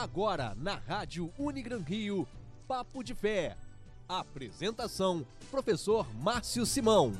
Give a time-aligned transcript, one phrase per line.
[0.00, 2.26] Agora na Rádio Unigran Rio,
[2.66, 3.54] Papo de Fé.
[4.08, 7.12] Apresentação: Professor Márcio Simão.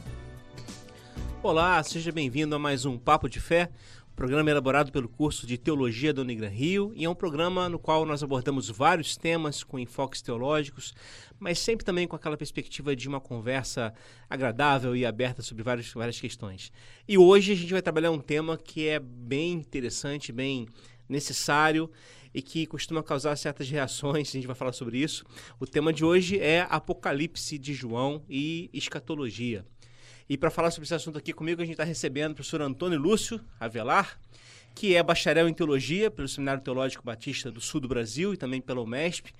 [1.42, 3.68] Olá, seja bem-vindo a mais um Papo de Fé,
[4.16, 8.06] programa elaborado pelo curso de Teologia da Unigran Rio, e é um programa no qual
[8.06, 10.94] nós abordamos vários temas com enfoques teológicos,
[11.38, 13.92] mas sempre também com aquela perspectiva de uma conversa
[14.26, 16.72] agradável e aberta sobre várias, várias questões.
[17.06, 20.66] E hoje a gente vai trabalhar um tema que é bem interessante, bem
[21.10, 21.90] necessário
[22.34, 25.24] e que costuma causar certas reações, a gente vai falar sobre isso.
[25.58, 29.64] O tema de hoje é Apocalipse de João e escatologia.
[30.28, 32.98] E para falar sobre esse assunto aqui comigo, a gente está recebendo o professor Antônio
[32.98, 34.18] Lúcio Avelar,
[34.74, 38.60] que é bacharel em teologia pelo Seminário Teológico Batista do Sul do Brasil e também
[38.60, 39.32] pela UMESP.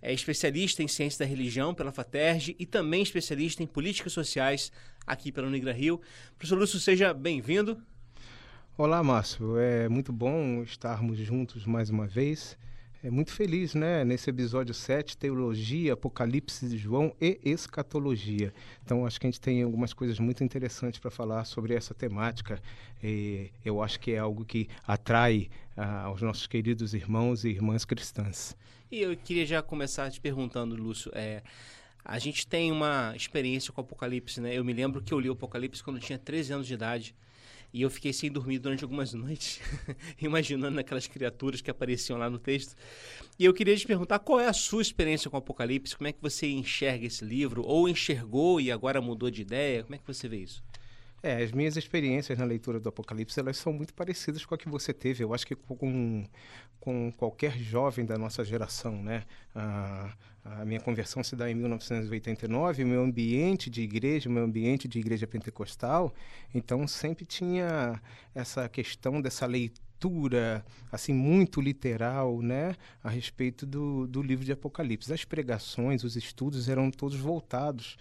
[0.00, 4.70] É especialista em ciência da religião pela FATERJ e também especialista em políticas sociais
[5.04, 6.00] aqui pela Unigra Rio.
[6.38, 7.82] Professor Lúcio, seja bem-vindo.
[8.78, 9.58] Olá, Márcio.
[9.58, 12.58] É muito bom estarmos juntos mais uma vez
[13.06, 14.04] é muito feliz, né?
[14.04, 18.52] Nesse episódio 7, Teologia, Apocalipse de João e Escatologia.
[18.84, 22.60] Então, acho que a gente tem algumas coisas muito interessantes para falar sobre essa temática.
[23.00, 27.84] E eu acho que é algo que atrai ah, aos nossos queridos irmãos e irmãs
[27.84, 28.56] cristãs.
[28.90, 31.44] E eu queria já começar te perguntando, Lúcio, é,
[32.04, 34.52] a gente tem uma experiência com o Apocalipse, né?
[34.52, 37.14] Eu me lembro que eu li o Apocalipse quando eu tinha 13 anos de idade.
[37.76, 39.60] E eu fiquei sem dormir durante algumas noites,
[40.18, 42.74] imaginando aquelas criaturas que apareciam lá no texto.
[43.38, 46.12] E eu queria te perguntar qual é a sua experiência com o Apocalipse, como é
[46.12, 50.06] que você enxerga esse livro, ou enxergou e agora mudou de ideia, como é que
[50.06, 50.64] você vê isso?
[51.26, 54.68] É, as minhas experiências na leitura do Apocalipse, elas são muito parecidas com a que
[54.68, 55.24] você teve.
[55.24, 56.24] Eu acho que com,
[56.78, 59.24] com qualquer jovem da nossa geração, né?
[59.52, 65.00] Ah, a minha conversão se dá em 1989, meu ambiente de igreja, meu ambiente de
[65.00, 66.14] igreja pentecostal,
[66.54, 68.00] então sempre tinha
[68.32, 69.85] essa questão dessa leitura
[70.92, 75.12] assim muito literal, né, a respeito do, do livro de Apocalipse.
[75.12, 77.96] As pregações, os estudos eram todos voltados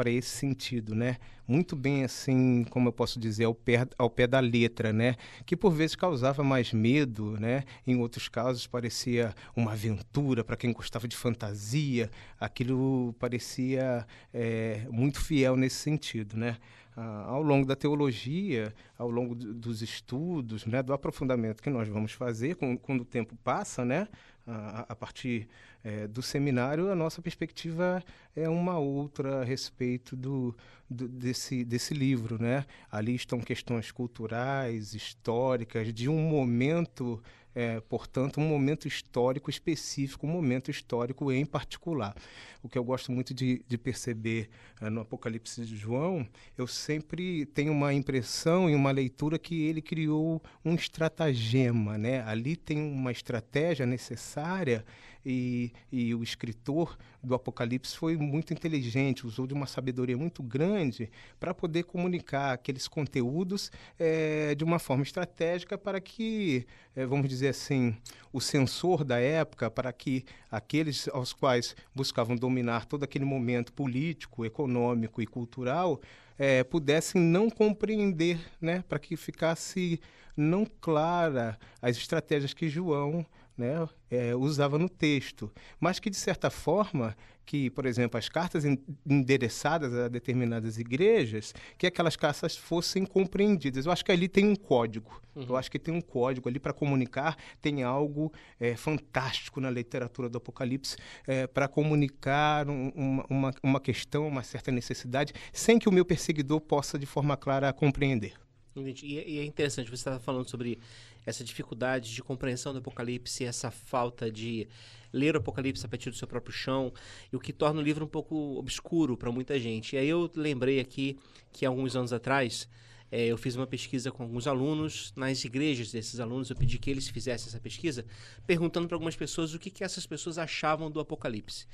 [0.00, 1.18] para esse sentido, né?
[1.46, 5.16] Muito bem assim, como eu posso dizer, ao pé, ao pé da letra, né?
[5.44, 7.64] Que por vezes causava mais medo, né?
[7.86, 12.10] Em outros casos parecia uma aventura para quem gostava de fantasia.
[12.38, 16.56] Aquilo parecia é, muito fiel nesse sentido, né?
[17.02, 22.12] Ah, ao longo da teologia, ao longo dos estudos, né, do aprofundamento que nós vamos
[22.12, 24.06] fazer, com, quando o tempo passa, né,
[24.46, 25.48] a, a partir
[25.82, 28.04] é, do seminário, a nossa perspectiva
[28.36, 30.54] é uma outra a respeito do,
[30.90, 32.36] do, desse, desse livro.
[32.38, 32.66] Né?
[32.90, 37.22] Ali estão questões culturais, históricas, de um momento
[37.54, 42.14] é, portanto, um momento histórico específico, um momento histórico em particular.
[42.62, 44.50] O que eu gosto muito de, de perceber
[44.80, 49.82] é, no Apocalipse de João, eu sempre tenho uma impressão e uma leitura que ele
[49.82, 51.96] criou um estratagema.
[51.96, 52.22] Né?
[52.22, 54.84] Ali tem uma estratégia necessária
[55.24, 61.10] e, e o escritor do Apocalipse foi muito inteligente, usou de uma sabedoria muito grande
[61.38, 66.66] para poder comunicar aqueles conteúdos é, de uma forma estratégica para que,
[66.96, 67.96] é, vamos dizer assim,
[68.32, 74.44] o censor da época, para que aqueles aos quais buscavam dominar todo aquele momento político,
[74.44, 76.00] econômico e cultural
[76.38, 80.00] é, pudessem não compreender, né, para que ficasse
[80.34, 83.26] não clara as estratégias que João
[83.60, 88.64] né, é, usava no texto, mas que de certa forma que, por exemplo, as cartas
[89.04, 93.86] endereçadas a determinadas igrejas, que aquelas cartas fossem compreendidas.
[93.86, 95.20] Eu acho que ali tem um código.
[95.34, 95.46] Uhum.
[95.48, 97.36] Eu acho que tem um código ali para comunicar.
[97.60, 100.96] Tem algo é, fantástico na literatura do Apocalipse
[101.26, 106.60] é, para comunicar um, uma, uma questão, uma certa necessidade, sem que o meu perseguidor
[106.60, 108.34] possa, de forma clara, compreender.
[108.76, 110.78] E é interessante, você estava falando sobre
[111.26, 114.68] essa dificuldade de compreensão do Apocalipse, essa falta de
[115.12, 116.92] ler o Apocalipse a partir do seu próprio chão,
[117.32, 119.96] e o que torna o livro um pouco obscuro para muita gente.
[119.96, 121.18] E aí eu lembrei aqui
[121.52, 122.68] que alguns anos atrás
[123.12, 126.48] é, eu fiz uma pesquisa com alguns alunos nas igrejas desses alunos.
[126.48, 128.04] Eu pedi que eles fizessem essa pesquisa,
[128.46, 131.66] perguntando para algumas pessoas o que, que essas pessoas achavam do Apocalipse.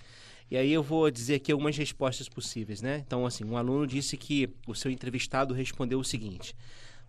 [0.50, 3.02] E aí eu vou dizer aqui algumas respostas possíveis, né?
[3.06, 6.54] Então, assim, um aluno disse que o seu entrevistado respondeu o seguinte: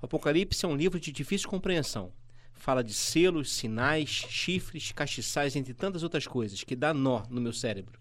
[0.01, 2.12] o Apocalipse é um livro de difícil compreensão.
[2.53, 7.53] Fala de selos, sinais, chifres, castiçais, entre tantas outras coisas, que dá nó no meu
[7.53, 8.00] cérebro.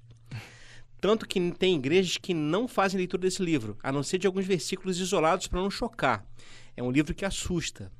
[1.06, 4.44] Tanto que tem igrejas que não fazem leitura desse livro, a não ser de alguns
[4.44, 6.26] versículos isolados para não chocar.
[6.76, 7.92] É um livro que assusta.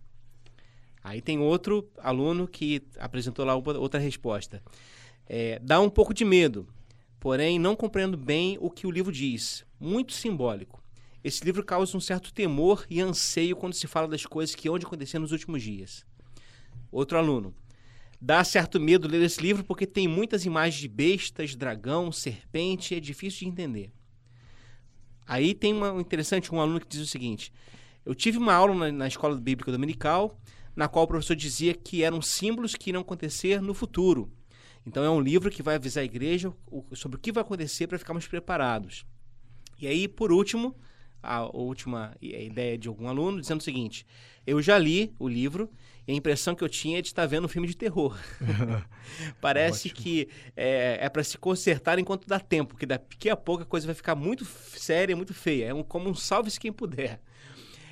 [1.05, 4.61] Aí tem outro aluno que apresentou lá outra resposta.
[5.25, 6.67] É, dá um pouco de medo,
[7.20, 9.64] porém não compreendo bem o que o livro diz.
[9.79, 10.82] Muito simbólico.
[11.23, 14.81] Esse livro causa um certo temor e anseio quando se fala das coisas que hão
[14.81, 16.05] de acontecer nos últimos dias.
[16.91, 17.55] Outro aluno.
[18.21, 23.01] Dá certo medo ler esse livro porque tem muitas imagens de bestas, dragão, serpente, é
[23.01, 23.93] difícil de entender.
[25.27, 27.53] Aí tem uma interessante, um aluno que diz o seguinte:
[28.05, 30.39] Eu tive uma aula na, na escola bíblica dominical,
[30.75, 34.31] na qual o professor dizia que eram símbolos que irão acontecer no futuro.
[34.87, 36.53] Então é um livro que vai avisar a igreja
[36.93, 39.05] sobre o que vai acontecer para ficarmos preparados.
[39.79, 40.75] E aí, por último,
[41.23, 44.07] a última ideia de algum aluno dizendo o seguinte:
[44.47, 45.69] eu já li o livro
[46.06, 48.17] e a impressão que eu tinha é de estar vendo um filme de terror.
[49.41, 53.67] Parece que é, é para se consertar enquanto dá tempo, porque daqui a pouco a
[53.67, 55.67] coisa vai ficar muito séria, muito feia.
[55.67, 57.20] É um, como um salve-se quem puder.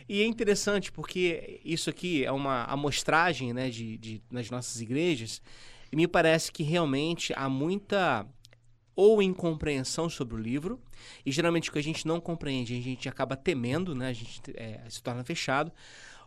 [0.09, 5.41] E é interessante porque isso aqui é uma amostragem né, de, de, nas nossas igrejas
[5.91, 8.27] e me parece que realmente há muita
[8.97, 10.81] ou incompreensão sobre o livro,
[11.27, 14.09] e geralmente o que a gente não compreende, a gente acaba temendo, né?
[14.09, 15.73] a gente é, se torna fechado,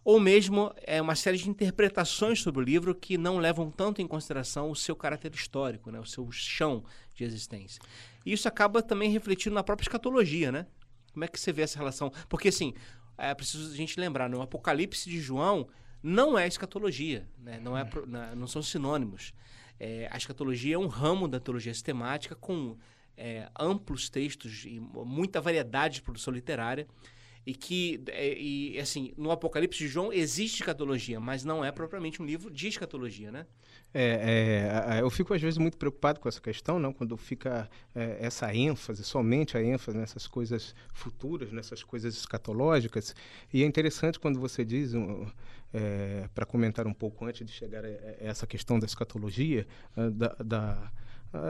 [0.03, 4.07] ou mesmo é uma série de interpretações sobre o livro que não levam tanto em
[4.07, 5.99] consideração o seu caráter histórico, né?
[5.99, 6.83] o seu chão
[7.15, 7.81] de existência.
[8.25, 10.67] E isso acaba também refletindo na própria escatologia, né?
[11.13, 12.11] Como é que você vê essa relação?
[12.29, 12.73] Porque, assim,
[13.17, 15.67] é preciso a gente lembrar, no Apocalipse de João
[16.03, 17.59] não é escatologia, né?
[17.59, 17.89] não, é,
[18.35, 19.33] não são sinônimos.
[19.79, 22.77] É, a escatologia é um ramo da teologia sistemática com
[23.15, 26.87] é, amplos textos e muita variedade de produção literária
[27.47, 32.21] e que é, e, assim no Apocalipse de João existe escatologia, mas não é propriamente
[32.21, 33.47] um livro de escatologia, né?
[33.93, 36.91] É, é, eu fico às vezes muito preocupado com essa questão, não?
[36.91, 43.15] Quando fica é, essa ênfase, somente a ênfase nessas coisas futuras, nessas coisas escatológicas.
[43.53, 45.25] E é interessante quando você diz um,
[45.73, 49.65] é, para comentar um pouco antes de chegar a, a essa questão da escatologia,
[49.95, 50.91] da, da,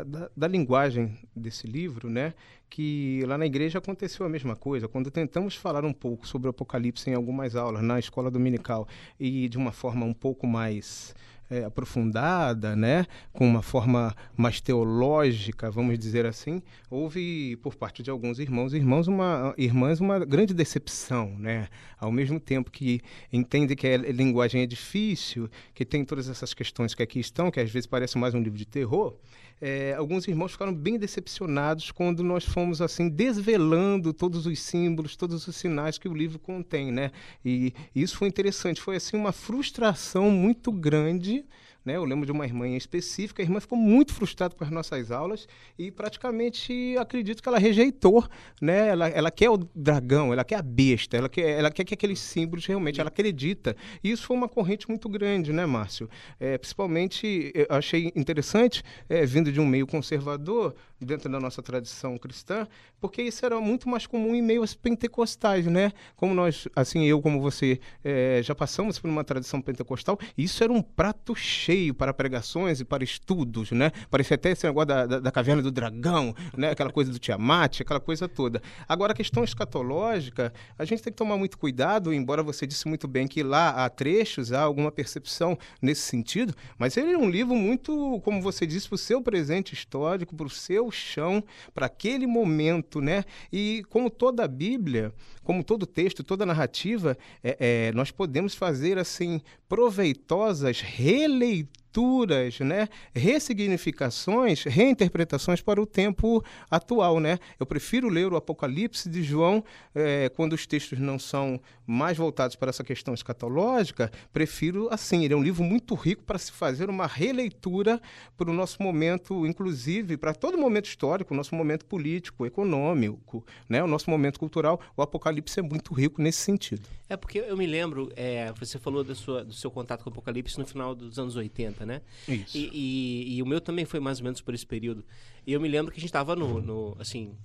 [0.05, 2.33] da, da, linguagem desse livro, né?
[2.69, 4.87] que lá na igreja aconteceu a mesma coisa.
[4.87, 8.87] Quando tentamos falar um pouco sobre o Apocalipse em algumas aulas, na escola dominical,
[9.19, 11.15] e de uma forma um pouco mais
[11.49, 18.09] é, aprofundada, né, com uma forma mais teológica, vamos dizer assim, houve por parte de
[18.09, 21.69] alguns irmãos e irmãos uma irmãs uma grande decepção, né?
[21.99, 23.01] Ao mesmo tempo que
[23.31, 27.59] entende que a linguagem é difícil, que tem todas essas questões que aqui estão, que
[27.59, 29.15] às vezes parece mais um livro de terror,
[29.59, 35.47] é, alguns irmãos ficaram bem decepcionados quando nós fomos assim desvelando todos os símbolos, todos
[35.47, 37.11] os sinais que o livro contém, né?
[37.43, 41.43] E, e isso foi interessante, foi assim uma frustração muito grande
[41.87, 41.95] né?
[41.95, 45.09] Eu lembro de uma irmã em específica, a irmã ficou muito frustrada com as nossas
[45.09, 45.47] aulas
[45.79, 48.25] e praticamente acredito que ela rejeitou.
[48.61, 48.89] Né?
[48.89, 52.19] Ela, ela quer o dragão, ela quer a besta, ela quer, ela quer que aqueles
[52.19, 53.73] símbolos realmente, ela acredita.
[54.03, 56.09] E isso foi uma corrente muito grande, né, Márcio?
[56.37, 62.67] É, principalmente, achei interessante, é, vindo de um meio conservador, dentro da nossa tradição cristã,
[62.99, 65.91] porque isso era muito mais comum em meios pentecostais, né?
[66.15, 70.73] Como nós, assim, eu como você, é, já passamos por uma tradição pentecostal, isso era
[70.73, 73.91] um prato cheio para pregações e para estudos, né?
[74.09, 76.71] Parecia até esse negócio da, da, da caverna do dragão, né?
[76.71, 78.61] Aquela coisa do Tiamat, aquela coisa toda.
[78.87, 83.07] Agora, a questão escatológica, a gente tem que tomar muito cuidado, embora você disse muito
[83.07, 87.55] bem que lá há trechos, há alguma percepção nesse sentido, mas ele é um livro
[87.55, 91.43] muito, como você disse, para o seu presente histórico, para o seu o chão
[91.73, 93.23] para aquele momento, né?
[93.51, 95.13] E como toda a Bíblia,
[95.43, 102.87] como todo texto, toda narrativa, é, é, nós podemos fazer assim proveitosas releituras leituras, né,
[103.13, 107.39] ressignificações, reinterpretações para o tempo atual, né?
[107.59, 109.63] Eu prefiro ler o Apocalipse de João
[109.95, 114.11] é, quando os textos não são mais voltados para essa questão escatológica.
[114.31, 115.23] Prefiro assim.
[115.23, 117.99] Ele é um livro muito rico para se fazer uma releitura
[118.37, 123.81] para o nosso momento, inclusive para todo momento histórico, nosso momento político, econômico, né?
[123.81, 124.79] O nosso momento cultural.
[124.95, 126.87] O Apocalipse é muito rico nesse sentido.
[127.09, 130.13] É porque eu me lembro, é, você falou da sua, do seu contato com o
[130.13, 132.01] Apocalipse no final dos anos 80, né?
[132.27, 132.57] Isso.
[132.57, 135.03] E, e, e, o meu também foi mais ou menos por esse período.
[135.45, 137.35] E eu me lembro que a gente estava no, no, assim,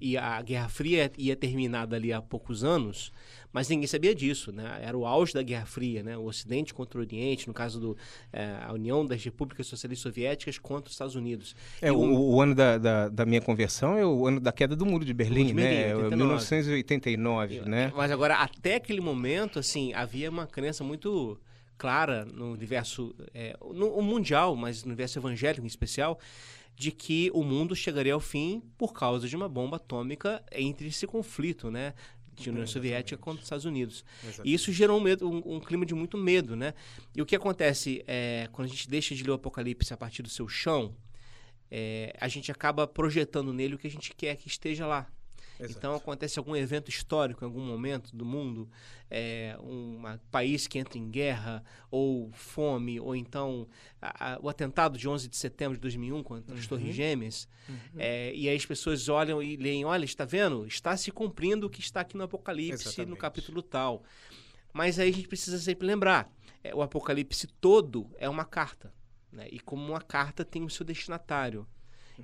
[0.00, 3.12] e a Guerra Fria ia terminar dali a poucos anos,
[3.52, 4.80] mas ninguém sabia disso, né?
[4.80, 6.16] Era o auge da Guerra Fria, né?
[6.16, 7.96] O Ocidente contra o Oriente, no caso do
[8.32, 11.54] é, a União das Repúblicas Socialistas Soviéticas contra os Estados Unidos.
[11.82, 14.74] É, o, o, o, ano da, da, da, minha conversão é o ano da queda
[14.74, 15.94] do Muro de Berlim, de Berlim né?
[15.96, 16.16] 89.
[16.16, 17.92] 1989, é né?
[17.94, 21.38] Mas agora, até aquele momento, assim, havia uma crença muito
[21.80, 26.20] clara no universo é, no, mundial, mas no universo evangélico em especial,
[26.76, 31.06] de que o mundo chegaria ao fim por causa de uma bomba atômica entre esse
[31.06, 31.94] conflito, né?
[32.34, 34.04] De União Soviética contra os Estados Unidos.
[34.22, 34.50] Exatamente.
[34.50, 36.74] E isso gerou um, medo, um, um, clima de muito medo, né?
[37.16, 40.22] E o que acontece é, quando a gente deixa de ler o Apocalipse a partir
[40.22, 40.94] do seu chão,
[41.70, 45.10] é, a gente acaba projetando nele o que a gente quer que esteja lá.
[45.64, 45.78] Exato.
[45.78, 48.68] Então acontece algum evento histórico em algum momento do mundo,
[49.10, 53.68] é, um país que entra em guerra, ou fome, ou então
[54.00, 56.68] a, a, o atentado de 11 de setembro de 2001 contra as uhum.
[56.68, 57.76] Torres Gêmeas, uhum.
[57.98, 60.66] é, e aí as pessoas olham e leem, olha, está vendo?
[60.66, 63.10] Está se cumprindo o que está aqui no Apocalipse, Exatamente.
[63.10, 64.02] no capítulo tal.
[64.72, 68.92] Mas aí a gente precisa sempre lembrar, é, o Apocalipse todo é uma carta,
[69.32, 69.46] né?
[69.50, 71.66] e como uma carta tem o seu destinatário.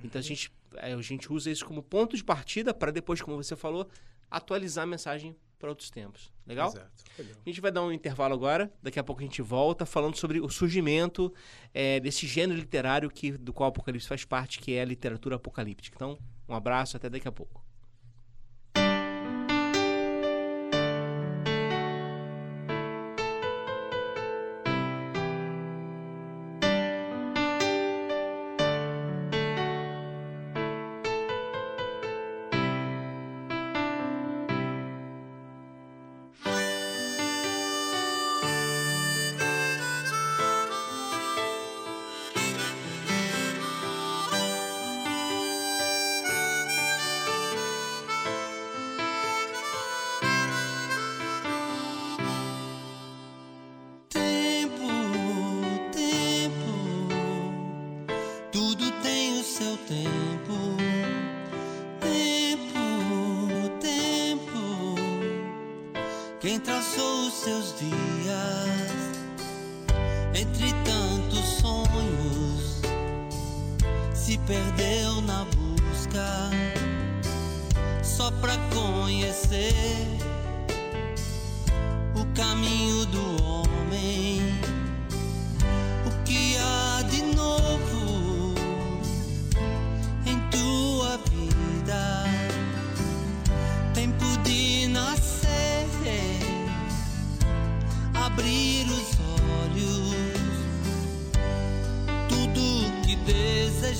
[0.03, 0.27] Então a uhum.
[0.27, 3.87] gente a gente usa isso como ponto de partida para depois, como você falou,
[4.29, 6.31] atualizar a mensagem para outros tempos.
[6.45, 6.69] Legal?
[6.69, 7.03] Exato.
[7.17, 7.35] Legal.
[7.45, 10.39] A gente vai dar um intervalo agora, daqui a pouco a gente volta falando sobre
[10.39, 11.33] o surgimento
[11.73, 15.35] é, desse gênero literário que, do qual o Apocalipse faz parte, que é a literatura
[15.35, 15.95] apocalíptica.
[15.95, 17.66] Então, um abraço, até daqui a pouco.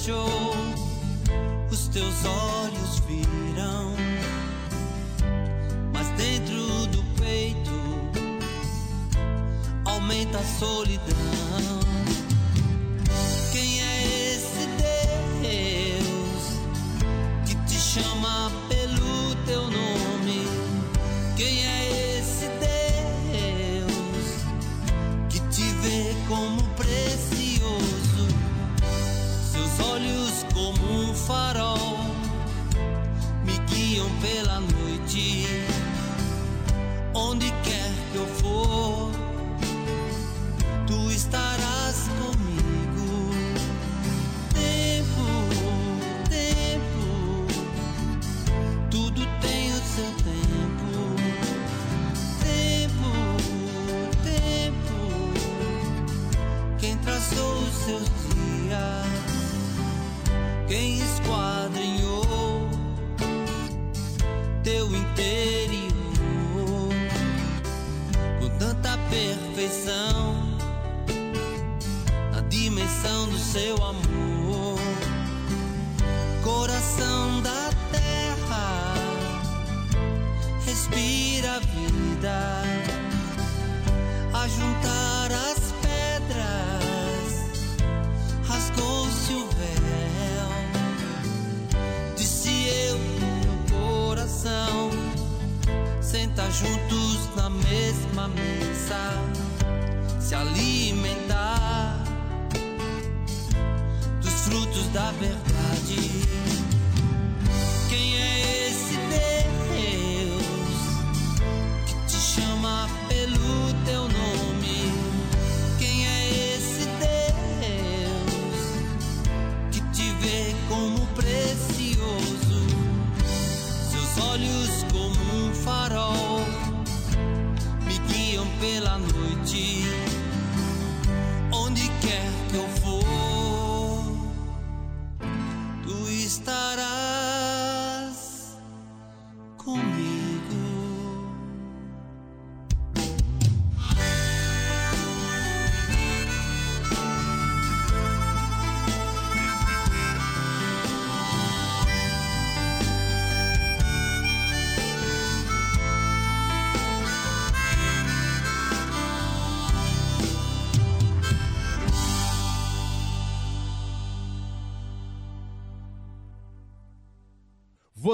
[0.08, 0.28] angel
[1.68, 2.47] who still saw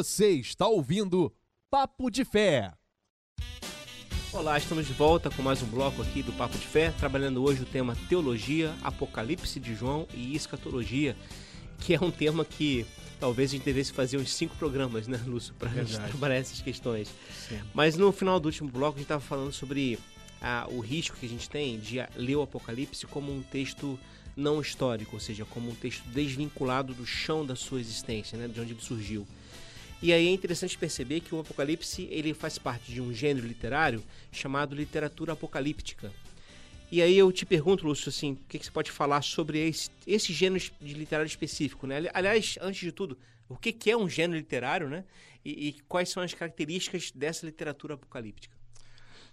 [0.04, 1.34] Você está ouvindo
[1.72, 2.74] Papo de Fé.
[4.34, 7.62] Olá, estamos de volta com mais um bloco aqui do Papo de Fé, trabalhando hoje
[7.62, 11.16] o tema Teologia, Apocalipse de João e Escatologia,
[11.80, 12.86] que é um tema que
[13.18, 15.72] talvez a gente devesse fazer uns cinco programas, né, Lúcio, para
[16.10, 17.08] trabalhar essas questões.
[17.48, 17.62] Sim.
[17.74, 19.98] Mas no final do último bloco a gente estava falando sobre
[20.42, 23.98] ah, o risco que a gente tem de ler o Apocalipse como um texto
[24.36, 28.60] não histórico, ou seja, como um texto desvinculado do chão da sua existência, né, de
[28.60, 29.26] onde ele surgiu.
[30.04, 34.04] E aí é interessante perceber que o Apocalipse ele faz parte de um gênero literário
[34.34, 36.12] chamado literatura apocalíptica.
[36.92, 39.90] E aí eu te pergunto, Lúcio, assim, o que, que você pode falar sobre esse,
[40.06, 42.02] esse gênero de literário específico, né?
[42.14, 43.18] Aliás, antes de tudo,
[43.48, 45.06] o que, que é um gênero literário, né?
[45.46, 48.54] E, e quais são as características dessa literatura apocalíptica?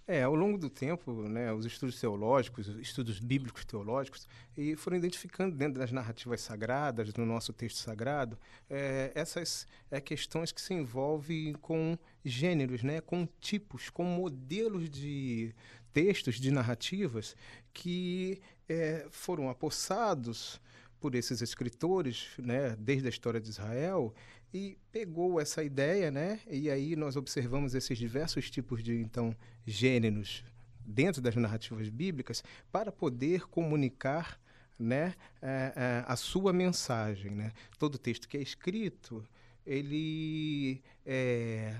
[0.07, 4.27] É, ao longo do tempo, né, os estudos teológicos, estudos bíblicos teológicos,
[4.57, 8.37] e foram identificando dentro das narrativas sagradas, no nosso texto sagrado,
[8.69, 15.53] é, essas é, questões que se envolvem com gêneros, né, com tipos, com modelos de
[15.93, 17.35] textos, de narrativas
[17.73, 20.59] que é, foram apossados
[20.99, 24.13] por esses escritores, né, desde a história de Israel,
[24.53, 26.39] e pegou essa ideia, né?
[26.49, 30.43] E aí nós observamos esses diversos tipos de então gêneros
[30.85, 34.39] dentro das narrativas bíblicas para poder comunicar,
[34.77, 37.51] né, a, é, é, a sua mensagem, né?
[37.77, 39.25] Todo texto que é escrito,
[39.65, 41.77] ele é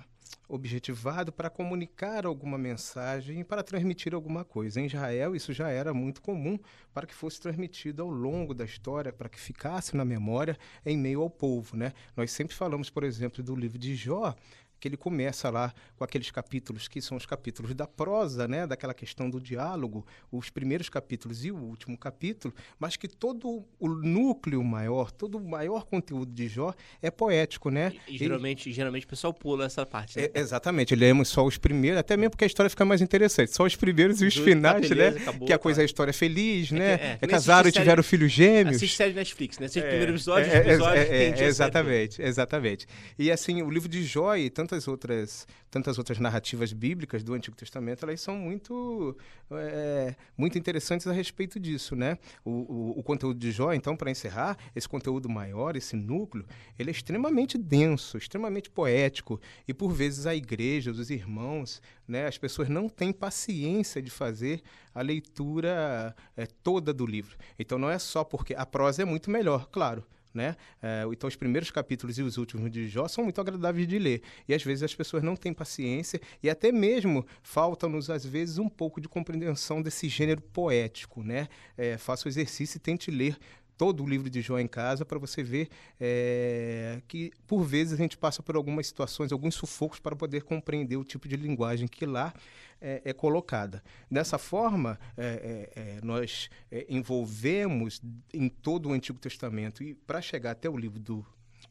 [0.48, 4.82] objetivado para comunicar alguma mensagem e para transmitir alguma coisa.
[4.82, 6.60] Em Israel, isso já era muito comum
[6.94, 11.22] para que fosse transmitido ao longo da história, para que ficasse na memória em meio
[11.22, 11.78] ao povo.
[11.78, 11.94] Né?
[12.16, 14.36] Nós sempre falamos, por exemplo, do livro de Jó,
[14.82, 18.96] que ele começa lá com aqueles capítulos que são os capítulos da prosa, né, daquela
[18.96, 24.64] questão do diálogo, os primeiros capítulos e o último capítulo, mas que todo o núcleo
[24.64, 27.94] maior, todo o maior conteúdo de Jó é poético, né?
[28.08, 28.76] E, e geralmente, ele...
[28.76, 30.18] geralmente o pessoal pula essa parte.
[30.18, 30.30] Né?
[30.34, 33.64] É, exatamente, lemos só os primeiros, até mesmo porque a história fica mais interessante, só
[33.64, 35.22] os primeiros e os Do, finais, tá beleza, né?
[35.22, 35.82] Acabou, que a coisa, tá.
[35.84, 36.98] a história é feliz, é né?
[36.98, 38.78] Que, é, é casaram e tiveram filhos gêmeos.
[38.78, 39.68] Assiste série Netflix, né?
[39.68, 42.88] Assiste é, primeiro episódio, é, episódio, é, é, exatamente, exatamente.
[43.20, 47.34] E assim, o livro de Jó e tanto tantas outras, tantas outras narrativas bíblicas do
[47.34, 49.18] Antigo Testamento, elas são muito,
[49.52, 52.18] é, muito interessantes a respeito disso, né?
[52.46, 56.46] O, o, o conteúdo de Jó, então, para encerrar, esse conteúdo maior, esse núcleo,
[56.80, 62.38] ele é extremamente denso, extremamente poético, e por vezes a igreja, os irmãos, né, as
[62.38, 64.62] pessoas não têm paciência de fazer
[64.96, 67.38] a leitura é, toda do livro.
[67.60, 70.56] Então não é só porque a prosa é muito melhor, claro, né?
[70.82, 74.22] É, então, os primeiros capítulos e os últimos de Jó são muito agradáveis de ler.
[74.48, 78.70] E às vezes as pessoas não têm paciência e até mesmo falta-nos, às vezes, um
[78.70, 81.24] pouco de compreensão desse gênero poético.
[81.24, 81.48] Né?
[81.78, 83.38] É, faça o exercício e tente ler
[83.82, 85.68] todo o livro de Jó em casa para você ver
[86.00, 90.98] é, que, por vezes, a gente passa por algumas situações, alguns sufocos para poder compreender
[90.98, 92.32] o tipo de linguagem que lá
[92.80, 93.82] é, é colocada.
[94.10, 96.48] Dessa forma, é, nós
[96.88, 101.26] envolvemos em todo o Antigo Testamento e para chegar até o livro do,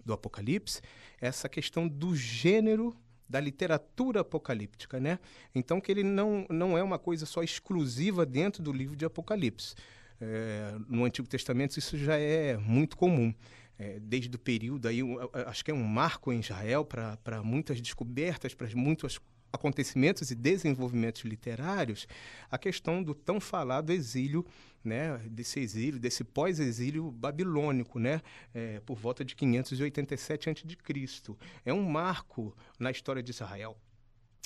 [0.05, 0.83] do Apocalipse,
[1.21, 2.93] essa questão do gênero
[3.29, 5.21] da literatura apocalíptica, né?
[5.55, 9.77] Então que ele não, não é uma coisa só exclusiva dentro do livro de Apocalipse.
[10.21, 13.35] É, no Antigo Testamento isso já é muito comum.
[13.79, 15.01] É, desde o período aí,
[15.47, 19.19] acho que é um marco em Israel para muitas descobertas, para muitos
[19.53, 22.07] acontecimentos e desenvolvimentos literários,
[22.51, 24.47] a questão do tão falado exílio,
[24.83, 28.21] né, desse exílio, desse pós-exílio babilônico, né,
[28.55, 31.37] é, por volta de 587 a.C.
[31.65, 33.77] É um marco na história de Israel.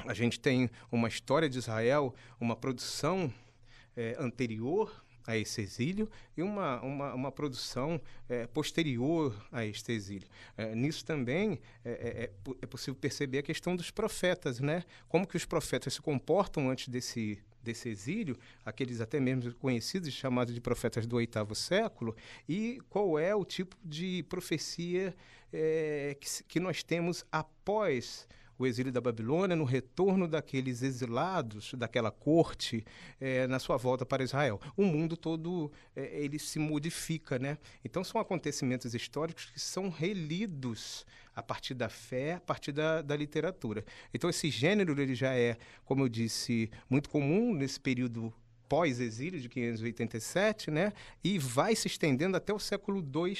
[0.06, 3.32] A gente tem uma história de Israel, uma produção
[3.96, 10.28] é, anterior a esse exílio e uma, uma, uma produção é, posterior a este exílio.
[10.56, 14.84] É, nisso também é, é, possível perceber a questão dos profetas, né?
[15.08, 20.54] Como que os profetas se comportam antes desse, desse exílio, aqueles até mesmo conhecidos, chamados
[20.54, 22.14] de profetas do oitavo século,
[22.48, 25.14] e qual é o tipo de profecia
[26.18, 28.26] que, que nós temos após
[28.58, 32.84] o exílio da Babilônia, no retorno daqueles exilados daquela corte
[33.20, 34.60] é, na sua volta para Israel.
[34.76, 37.58] O mundo todo é, ele se modifica, né?
[37.84, 43.16] Então são acontecimentos históricos que são relidos a partir da fé, a partir da, da
[43.16, 43.84] literatura.
[44.12, 48.32] Então esse gênero ele já é, como eu disse, muito comum nesse período
[48.68, 50.92] pós-exílio de 587, né?
[51.22, 53.36] E vai se estendendo até o século II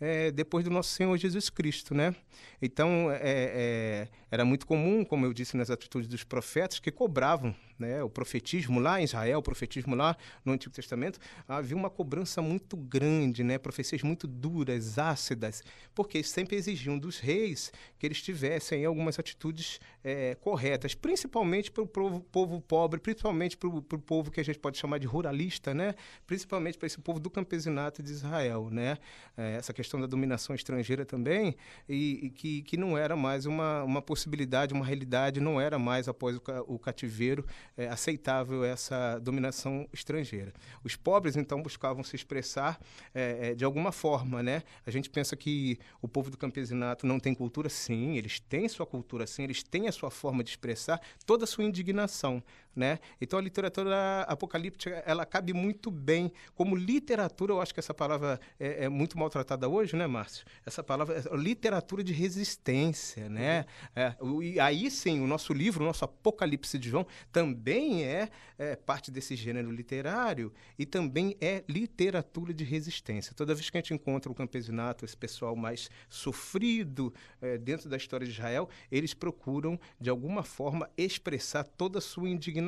[0.00, 2.14] é, depois do nosso Senhor Jesus Cristo, né?
[2.60, 7.54] Então, é, é, era muito comum, como eu disse nas atitudes dos profetas, que cobravam
[7.78, 12.40] né, o profetismo lá em Israel, o profetismo lá no Antigo Testamento, havia uma cobrança
[12.40, 15.62] muito grande, né, profecias muito duras, ácidas,
[15.94, 21.86] porque sempre exigiam dos reis que eles tivessem algumas atitudes é, corretas, principalmente para o
[21.86, 25.94] povo, povo, pobre, principalmente para o povo que a gente pode chamar de ruralista, né,
[26.26, 28.98] principalmente para esse povo do campesinato de Israel, né,
[29.36, 31.56] é, essa questão da dominação estrangeira também,
[31.88, 36.08] e, e, que, que não era mais uma, uma possibilidade, uma realidade, não era mais
[36.08, 37.44] após o, o cativeiro
[37.76, 40.52] é, aceitável essa dominação estrangeira.
[40.82, 42.80] Os pobres, então, buscavam se expressar
[43.14, 44.62] é, é, de alguma forma, né?
[44.84, 48.86] A gente pensa que o povo do campesinato não tem cultura, sim, eles têm sua
[48.86, 52.42] cultura, sim, eles têm a sua forma de expressar toda a sua indignação,
[52.76, 52.98] né?
[53.18, 57.54] Então a literatura apocalíptica ela cabe muito bem como literatura.
[57.54, 60.44] Eu acho que essa palavra é, é muito maltratada hoje, né, Márcio?
[60.64, 63.64] Essa palavra é literatura de resistência, né?
[63.94, 68.76] É, e aí sim, o nosso livro, o nosso Apocalipse de João, também é, é,
[68.76, 73.34] parte desse gênero literário e também é literatura de resistência.
[73.34, 77.96] Toda vez que a gente encontra o campesinato, esse pessoal mais sofrido é, dentro da
[77.96, 82.65] história de Israel, eles procuram de alguma forma expressar toda a sua indignação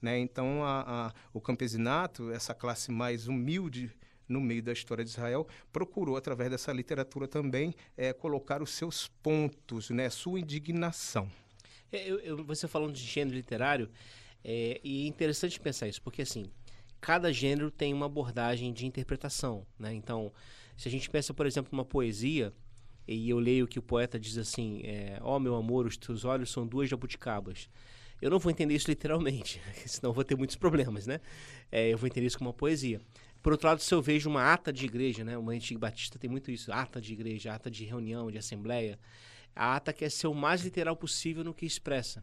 [0.00, 0.18] Né?
[0.18, 3.92] Então, a, a, o campesinato, essa classe mais humilde
[4.28, 9.08] no meio da história de Israel, procurou, através dessa literatura também, é, colocar os seus
[9.22, 10.08] pontos, né?
[10.08, 11.30] sua indignação.
[11.92, 13.90] É, eu, eu, você falando de gênero literário,
[14.44, 16.50] é, e é interessante pensar isso, porque assim,
[17.00, 19.66] cada gênero tem uma abordagem de interpretação.
[19.78, 19.92] Né?
[19.94, 20.32] Então,
[20.76, 22.52] se a gente pensa, por exemplo, numa poesia,
[23.08, 24.82] e eu leio que o poeta diz assim:
[25.20, 27.68] Ó oh, meu amor, os teus olhos são duas jabuticabas.
[28.20, 31.20] Eu não vou entender isso literalmente, senão vou ter muitos problemas, né?
[31.70, 33.00] É, eu vou entender isso como uma poesia.
[33.42, 35.38] Por outro lado, se eu vejo uma ata de igreja, né?
[35.38, 38.98] Uma antiga batista tem muito isso, ata de igreja, ata de reunião, de assembleia.
[39.56, 42.22] A ata quer ser o mais literal possível no que expressa.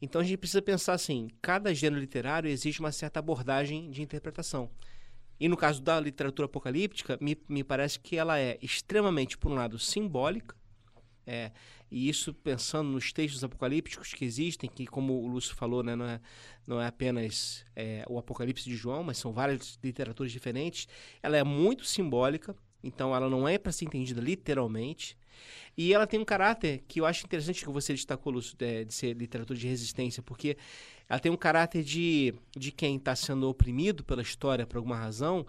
[0.00, 4.70] Então a gente precisa pensar assim, cada gênero literário exige uma certa abordagem de interpretação.
[5.40, 9.54] E no caso da literatura apocalíptica, me, me parece que ela é extremamente, por um
[9.54, 10.54] lado, simbólica,
[11.26, 11.50] é,
[11.90, 16.06] e isso pensando nos textos apocalípticos que existem, que como o Lúcio falou, né, não,
[16.06, 16.20] é,
[16.66, 20.88] não é apenas é, o Apocalipse de João, mas são várias literaturas diferentes.
[21.22, 25.16] Ela é muito simbólica, então ela não é para ser entendida literalmente.
[25.76, 28.94] E ela tem um caráter que eu acho interessante que você destacou, Lúcio, de, de
[28.94, 30.56] ser literatura de resistência, porque
[31.08, 35.46] ela tem um caráter de, de quem está sendo oprimido pela história por alguma razão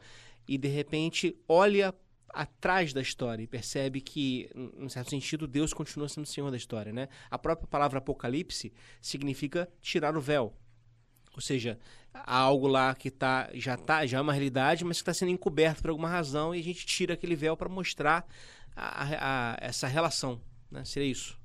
[0.47, 1.93] e de repente olha
[2.35, 6.57] atrás da história e percebe que, em certo sentido, Deus continua sendo o Senhor da
[6.57, 7.07] história, né?
[7.31, 10.53] A própria palavra Apocalipse significa tirar o véu.
[11.33, 11.79] Ou seja,
[12.13, 15.31] há algo lá que tá, já, tá, já é uma realidade, mas que está sendo
[15.31, 18.27] encoberto por alguma razão e a gente tira aquele véu para mostrar
[18.75, 20.41] a, a, a, essa relação.
[20.69, 20.83] Né?
[20.85, 21.37] Seria isso.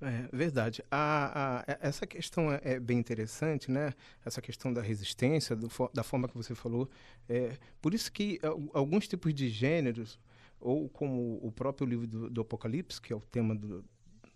[0.00, 0.84] É verdade.
[0.90, 3.94] A, a, essa questão é, é, bem interessante, né?
[4.24, 6.90] Essa questão da resistência, do, da forma que você falou.
[7.28, 8.38] É, por isso que
[8.74, 10.18] alguns tipos de gêneros,
[10.60, 13.84] ou como o próprio livro do, do Apocalipse, que é o tema do,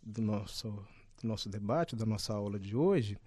[0.02, 0.70] do, nosso,
[1.20, 3.18] do nosso debate, da nossa aula de hoje,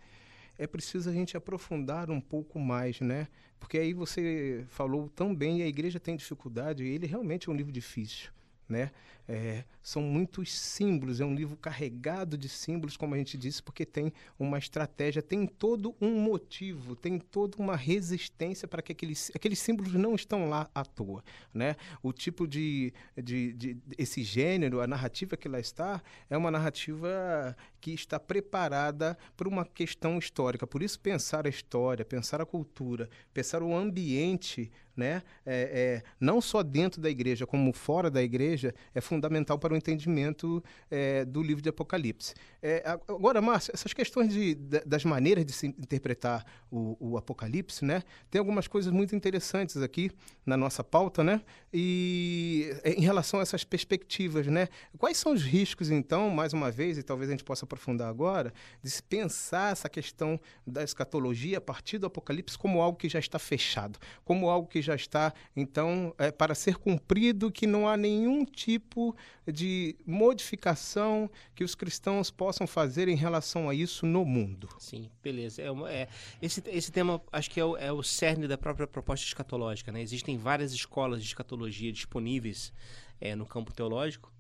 [0.58, 3.28] é preciso a gente aprofundar um pouco mais, né?
[3.60, 7.56] Porque aí você falou tão bem a igreja tem dificuldade, e ele realmente é um
[7.56, 8.32] livro difícil,
[8.67, 8.91] né?
[9.27, 13.86] É, são muitos símbolos, é um livro carregado de símbolos, como a gente disse, porque
[13.86, 19.59] tem uma estratégia, tem todo um motivo, tem toda uma resistência para que aqueles, aqueles
[19.59, 21.23] símbolos não estão lá à toa.
[21.53, 21.75] Né?
[22.01, 27.55] O tipo de, de, de esse gênero, a narrativa que lá está, é uma narrativa
[27.79, 30.67] que está preparada para uma questão histórica.
[30.67, 35.23] Por isso, pensar a história, pensar a cultura, pensar o ambiente, né?
[35.45, 39.12] É, é, não só dentro da igreja, como fora da igreja, é fundamental
[39.60, 42.34] para o entendimento é, do livro de Apocalipse.
[42.62, 48.04] É, agora, Márcio, essas questões de, das maneiras de se interpretar o, o, Apocalipse, né?
[48.32, 50.10] Tem algumas coisas muito interessantes aqui
[50.45, 51.41] na nossa pauta, né?
[51.73, 54.69] E é, em relação a essas perspectivas, né?
[54.97, 58.54] Quais são os riscos, então, mais uma vez, e talvez a gente possa aprofundar agora,
[58.82, 63.19] de se pensar essa questão da escatologia a partir do Apocalipse como algo que já
[63.19, 67.97] está fechado, como algo que já está, então, é, para ser cumprido, que não há
[67.97, 69.16] nenhum tipo tipo
[69.52, 74.70] de modificação que os cristãos possam fazer em relação a isso no mundo.
[74.80, 75.62] Sim, beleza.
[75.62, 76.08] É, é
[76.42, 79.92] esse, esse tema acho que é o, é o cerne da própria proposta escatológica.
[79.92, 80.02] Né?
[80.02, 82.72] Existem várias escolas de escatologia disponíveis
[83.20, 84.32] é, no campo teológico.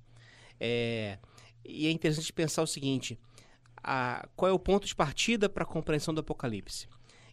[0.59, 1.17] É,
[1.65, 3.19] e é interessante pensar o seguinte:
[3.83, 6.87] a, qual é o ponto de partida para a compreensão do Apocalipse?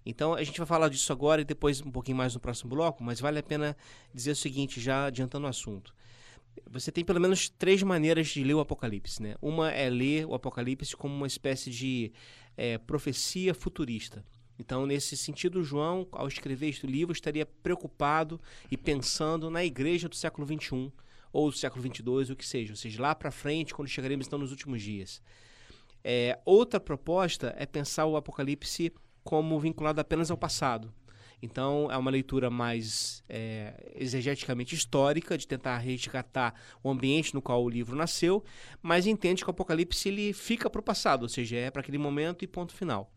[0.05, 3.05] Então a gente vai falar disso agora e depois um pouquinho mais no próximo bloco,
[3.05, 3.77] mas vale a pena
[4.15, 5.95] dizer o seguinte, já adiantando o assunto.
[6.71, 9.23] Você tem pelo menos três maneiras de ler o Apocalipse.
[9.23, 9.35] Né?
[9.41, 12.13] Uma é ler o Apocalipse como uma espécie de
[12.57, 14.25] é, profecia futurista.
[14.59, 18.39] Então, nesse sentido, João, ao escrever este livro, estaria preocupado
[18.71, 20.93] e pensando na igreja do século XXI
[21.33, 24.39] ou do século XXII, o que seja, ou seja, lá para frente, quando chegaremos então
[24.39, 25.23] nos últimos dias.
[26.05, 28.93] É, outra proposta é pensar o Apocalipse
[29.25, 30.93] como vinculado apenas ao passado.
[31.43, 37.65] Então, é uma leitura mais é, exegeticamente histórica, de tentar resgatar o ambiente no qual
[37.65, 38.45] o livro nasceu,
[38.83, 41.99] mas entende que o Apocalipse ele fica para o passado, ou seja, é para aquele
[41.99, 43.11] momento e ponto final.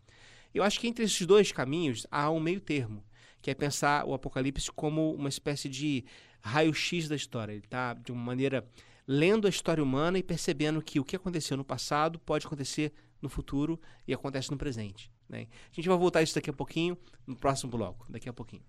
[0.54, 3.04] Eu acho que entre esses dois caminhos há um meio termo,
[3.42, 6.06] que é pensar o Apocalipse como uma espécie de
[6.42, 7.52] raio-x da história.
[7.52, 8.66] Ele está, de uma maneira,
[9.06, 13.30] lendo a história humana e percebendo que o que aconteceu no passado pode acontecer no
[13.30, 15.13] futuro e acontece no presente.
[15.30, 15.48] Né?
[15.72, 18.64] A gente vai voltar a isso daqui a pouquinho, no próximo bloco, daqui a pouquinho.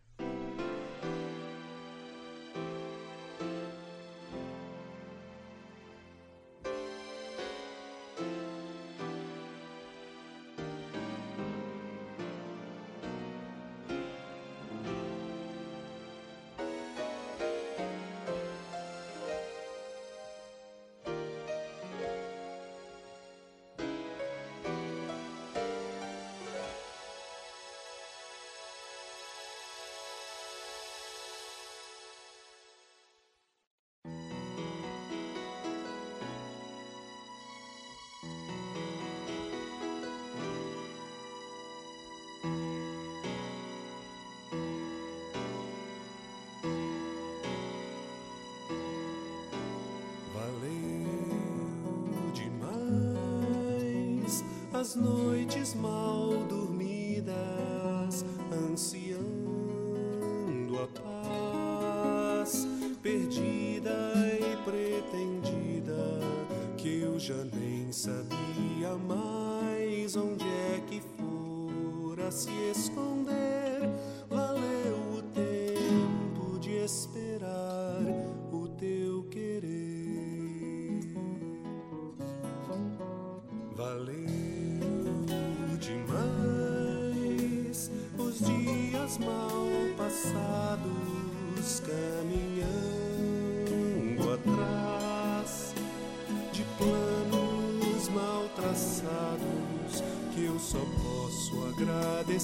[54.85, 59.25] As noites mal dormidas, ansiando
[60.79, 62.69] a paz,
[63.03, 66.21] perdida e pretendida,
[66.77, 73.44] que eu já nem sabia mais onde é que fora se esconder.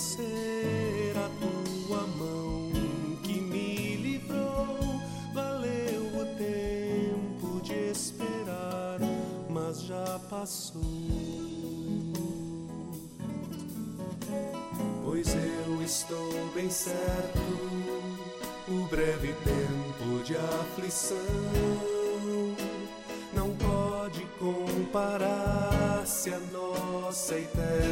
[0.01, 2.71] Agradecer a tua mão
[3.23, 4.79] que me livrou.
[5.35, 8.99] Valeu o tempo de esperar,
[9.51, 10.81] mas já passou.
[15.05, 17.39] Pois eu estou bem certo,
[18.69, 21.19] o breve tempo de aflição
[23.35, 27.90] não pode comparar-se à nossa eterna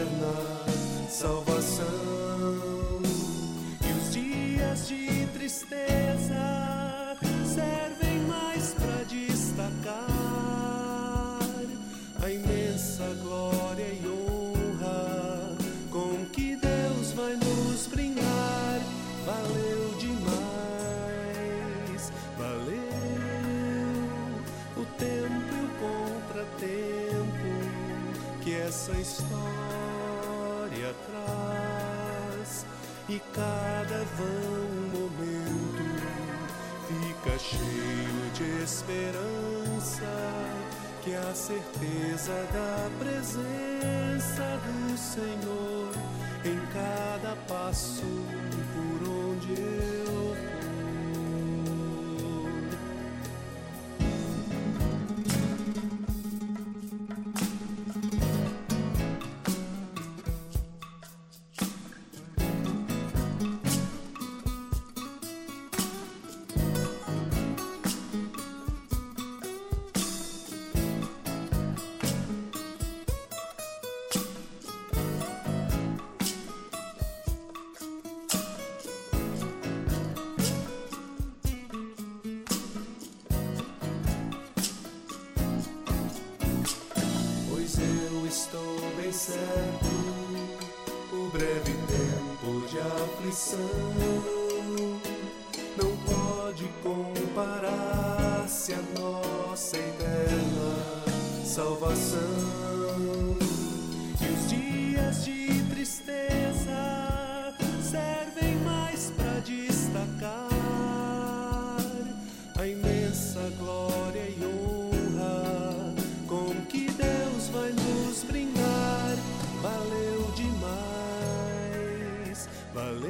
[122.74, 123.08] Valeu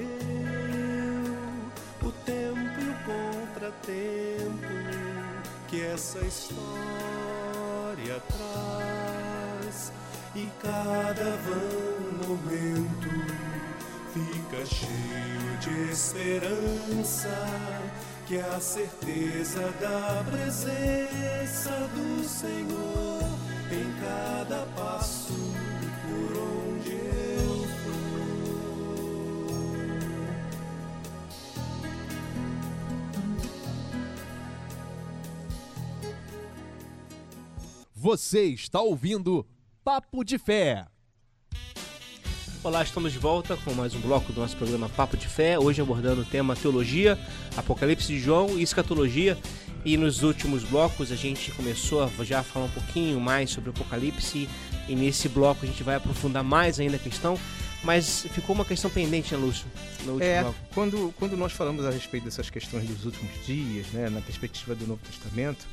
[2.03, 4.69] o tempo e o contratempo
[5.67, 6.63] que essa história
[8.29, 9.93] traz.
[10.35, 13.11] E cada vão momento
[14.13, 17.37] fica cheio de esperança,
[18.27, 23.23] que a certeza da presença do Senhor
[23.71, 24.67] em cada
[38.11, 39.47] Você está ouvindo
[39.85, 40.87] Papo de Fé.
[42.65, 45.59] Olá, estamos de volta com mais um bloco do nosso programa Papo de Fé.
[45.59, 47.19] Hoje abordando o tema teologia,
[47.55, 49.37] Apocalipse de João e escatologia.
[49.85, 53.75] E nos últimos blocos a gente começou a já falar um pouquinho mais sobre o
[53.75, 54.49] Apocalipse.
[54.89, 57.39] E nesse bloco a gente vai aprofundar mais ainda a questão.
[57.85, 59.67] Mas ficou uma questão pendente, né, Lúcio?
[60.07, 60.59] No último É, bloco.
[60.73, 64.87] quando, quando nós falamos a respeito dessas questões dos últimos dias, né, na perspectiva do
[64.87, 65.67] Novo Testamento,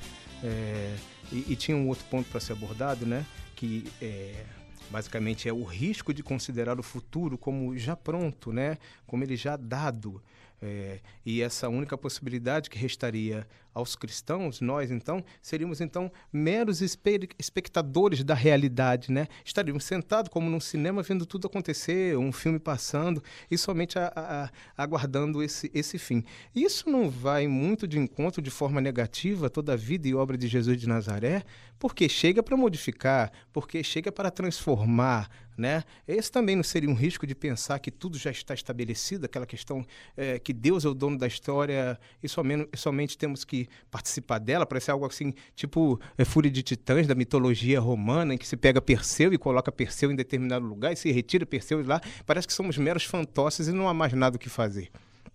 [0.44, 0.94] é,
[1.32, 4.46] e, e tinha um outro ponto para ser abordado, né, que é,
[4.90, 9.56] basicamente é o risco de considerar o futuro como já pronto, né, como ele já
[9.56, 10.22] dado.
[10.62, 17.30] É, e essa única possibilidade que restaria aos cristãos, nós então, seríamos então meros espe-
[17.38, 19.28] espectadores da realidade, né?
[19.44, 24.44] Estaríamos sentados como num cinema vendo tudo acontecer, um filme passando e somente a- a-
[24.46, 26.24] a- aguardando esse, esse fim.
[26.56, 30.48] Isso não vai muito de encontro de forma negativa toda a vida e obra de
[30.48, 31.44] Jesus de Nazaré,
[31.78, 35.84] porque chega para modificar, porque chega para transformar, né?
[36.08, 39.86] Esse também não seria um risco de pensar que tudo já está estabelecido, aquela questão
[40.16, 44.66] eh, que Deus é o dono da história e somente, somente temos que participar dela,
[44.66, 48.82] parece algo assim, tipo eh, Fúria de Titãs da mitologia romana, em que se pega
[48.82, 52.54] Perseu e coloca Perseu em determinado lugar e se retira Perseu de lá, parece que
[52.54, 54.90] somos meros fantoches e não há mais nada o que fazer.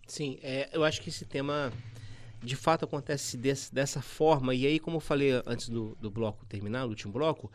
[0.07, 1.73] Sim, é, eu acho que esse tema
[2.43, 4.55] de fato acontece desse- dessa forma.
[4.55, 7.51] E aí, como eu falei antes do, do bloco terminar, do último bloco,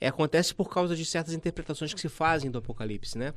[0.00, 3.32] é, acontece por causa de certas interpretações que se fazem do Apocalipse, né?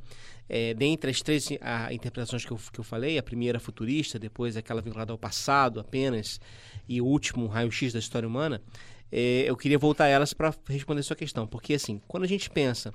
[0.48, 4.56] É, dentre as três ah, interpretações que eu, que eu falei, a primeira futurista, depois
[4.56, 6.40] aquela vinculada ao passado apenas,
[6.88, 8.60] e o último raio-x da história humana,
[9.12, 11.46] é, eu queria voltar a elas para responder a sua questão.
[11.46, 12.92] Porque, assim, quando a gente pensa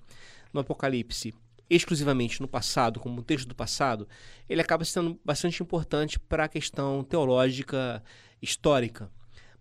[0.54, 1.34] no Apocalipse
[1.74, 4.06] exclusivamente no passado, como um texto do passado,
[4.50, 8.04] ele acaba sendo bastante importante para a questão teológica
[8.42, 9.10] histórica,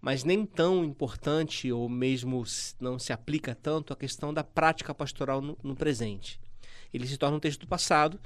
[0.01, 2.43] mas nem tão importante ou mesmo
[2.81, 6.41] não se aplica tanto à questão da prática pastoral no, no presente.
[6.93, 8.19] Ele se torna um texto do passado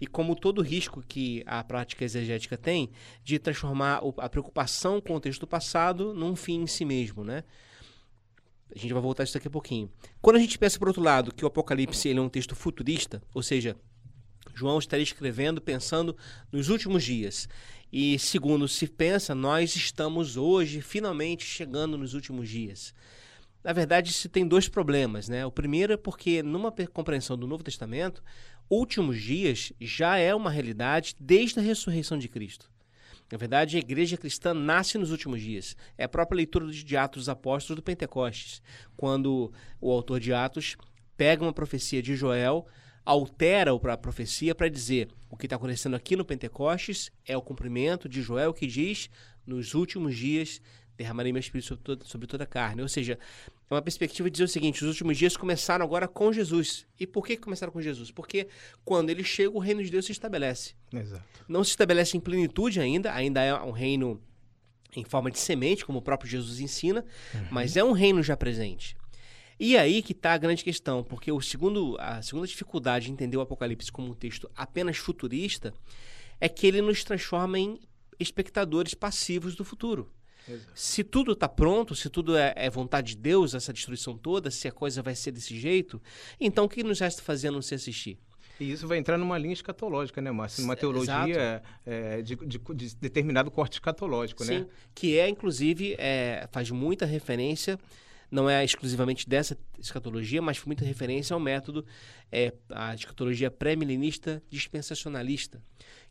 [0.00, 2.90] e como todo risco que a prática exegética tem
[3.24, 7.42] de transformar a preocupação com o texto do passado num fim em si mesmo, né?
[8.74, 9.90] A gente vai voltar isso daqui a pouquinho.
[10.20, 13.22] Quando a gente pensa, por outro lado, que o Apocalipse ele é um texto futurista,
[13.34, 13.76] ou seja,
[14.54, 16.16] João estaria escrevendo pensando
[16.50, 17.48] nos últimos dias.
[17.92, 22.94] E segundo se pensa, nós estamos hoje finalmente chegando nos últimos dias.
[23.62, 25.44] Na verdade, isso tem dois problemas, né?
[25.46, 28.22] O primeiro é porque numa compreensão do Novo Testamento,
[28.68, 32.71] últimos dias já é uma realidade desde a ressurreição de Cristo.
[33.32, 35.74] Na verdade, a igreja cristã nasce nos últimos dias.
[35.96, 38.60] É a própria leitura de Atos dos Apóstolos do Pentecostes,
[38.94, 40.76] quando o autor de Atos
[41.16, 42.66] pega uma profecia de Joel,
[43.06, 48.06] altera a profecia para dizer o que está acontecendo aqui no Pentecostes é o cumprimento
[48.06, 49.08] de Joel que diz:
[49.46, 50.60] nos últimos dias
[51.02, 52.82] derramarei meu espírito sobre toda, sobre toda a carne.
[52.82, 53.18] Ou seja,
[53.70, 56.86] é uma perspectiva de dizer o seguinte: os últimos dias começaram agora com Jesus.
[56.98, 58.10] E por que começaram com Jesus?
[58.10, 58.48] Porque
[58.84, 61.24] quando ele chega, o reino de Deus se estabelece Exato.
[61.48, 64.20] não se estabelece em plenitude ainda, ainda é um reino
[64.94, 67.04] em forma de semente, como o próprio Jesus ensina,
[67.50, 68.94] mas é um reino já presente.
[69.58, 73.36] E aí que está a grande questão, porque o segundo, a segunda dificuldade de entender
[73.36, 75.72] o Apocalipse como um texto apenas futurista
[76.40, 77.78] é que ele nos transforma em
[78.18, 80.10] espectadores passivos do futuro.
[80.74, 84.66] Se tudo está pronto, se tudo é, é vontade de Deus, essa destruição toda, se
[84.68, 86.00] a coisa vai ser desse jeito,
[86.40, 88.18] então o que nos resta fazer a não se assistir?
[88.60, 90.62] E isso vai entrar numa linha escatológica, né, Márcio?
[90.62, 94.66] Numa teologia é, de, de- de determinado corte escatológico, Sim, né?
[94.94, 97.78] que é, inclusive, é, faz muita referência,
[98.32, 101.84] não é exclusivamente dessa escatologia, mas muita referência ao método,
[102.32, 105.62] é, a escatologia pré-milenista dispensacionalista,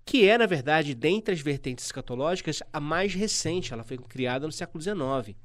[0.05, 4.51] que é, na verdade, dentre as vertentes escatológicas, a mais recente, ela foi criada no
[4.51, 5.35] século XIX,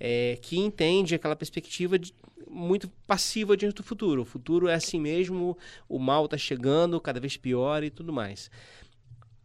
[0.00, 2.14] é, que entende aquela perspectiva de-
[2.48, 4.22] muito passiva diante do futuro.
[4.22, 5.56] O futuro é assim mesmo,
[5.86, 8.50] o mal está chegando, cada vez pior e tudo mais.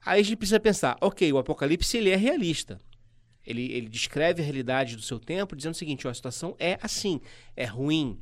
[0.05, 2.80] Aí a gente precisa pensar, ok, o Apocalipse ele é realista.
[3.45, 7.19] Ele, ele descreve a realidade do seu tempo dizendo o seguinte, a situação é assim,
[7.55, 8.19] é ruim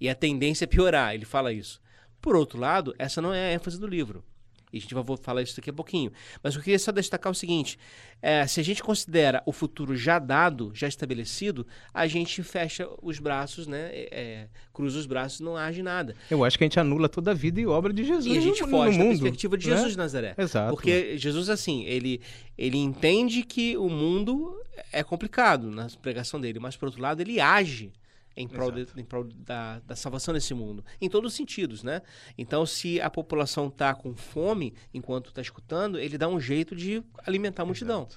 [0.00, 1.80] e a tendência é piorar, ele fala isso.
[2.20, 4.24] Por outro lado, essa não é a ênfase do livro.
[4.72, 6.10] E a gente vai vou falar isso daqui a pouquinho.
[6.42, 7.78] Mas eu queria só destacar o seguinte:
[8.20, 13.18] é, se a gente considera o futuro já dado, já estabelecido, a gente fecha os
[13.18, 13.90] braços, né?
[13.92, 16.14] É, é cruza os braços não age nada.
[16.30, 18.26] Eu acho que a gente anula toda a vida e obra de Jesus.
[18.26, 19.76] E a gente no, foge no da mundo, perspectiva de né?
[19.76, 20.34] Jesus de Nazaré.
[20.38, 20.70] Exato.
[20.70, 22.20] Porque Jesus, assim, ele,
[22.56, 24.58] ele entende que o mundo
[24.90, 27.92] é complicado na pregação dele, mas, por outro lado, ele age
[28.36, 30.84] em prol, de- em prol da, da salvação desse mundo.
[31.00, 32.02] Em todos os sentidos, né?
[32.36, 37.02] Então, se a população está com fome enquanto está escutando, ele dá um jeito de
[37.26, 38.08] alimentar a multidão.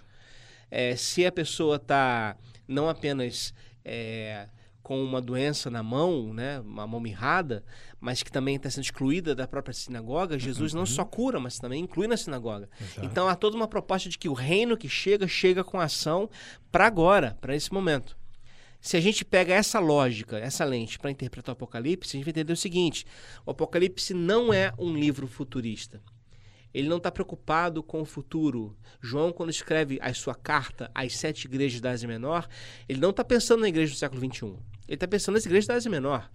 [0.71, 2.35] É, se a pessoa está
[2.67, 3.53] não apenas
[3.83, 4.47] é,
[4.81, 7.63] com uma doença na mão, né, uma mão mirrada,
[7.99, 11.83] mas que também está sendo excluída da própria sinagoga, Jesus não só cura, mas também
[11.83, 12.69] inclui na sinagoga.
[12.79, 13.05] Exato.
[13.05, 16.29] Então há toda uma proposta de que o reino que chega, chega com ação
[16.71, 18.17] para agora, para esse momento.
[18.85, 22.29] Se a gente pega essa lógica, essa lente para interpretar o Apocalipse, a gente vai
[22.29, 23.03] entender o seguinte:
[23.43, 26.03] o Apocalipse não é um livro futurista.
[26.71, 28.77] Ele não está preocupado com o futuro.
[29.01, 32.47] João, quando escreve a sua carta às sete igrejas da Ásia Menor,
[32.87, 34.45] ele não está pensando na igreja do século XXI.
[34.45, 34.59] Ele
[34.89, 36.31] está pensando nas igrejas da Ásia Menor.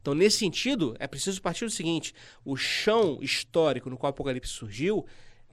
[0.00, 4.52] Então, nesse sentido, é preciso partir do seguinte: o chão histórico no qual o Apocalipse
[4.52, 5.04] surgiu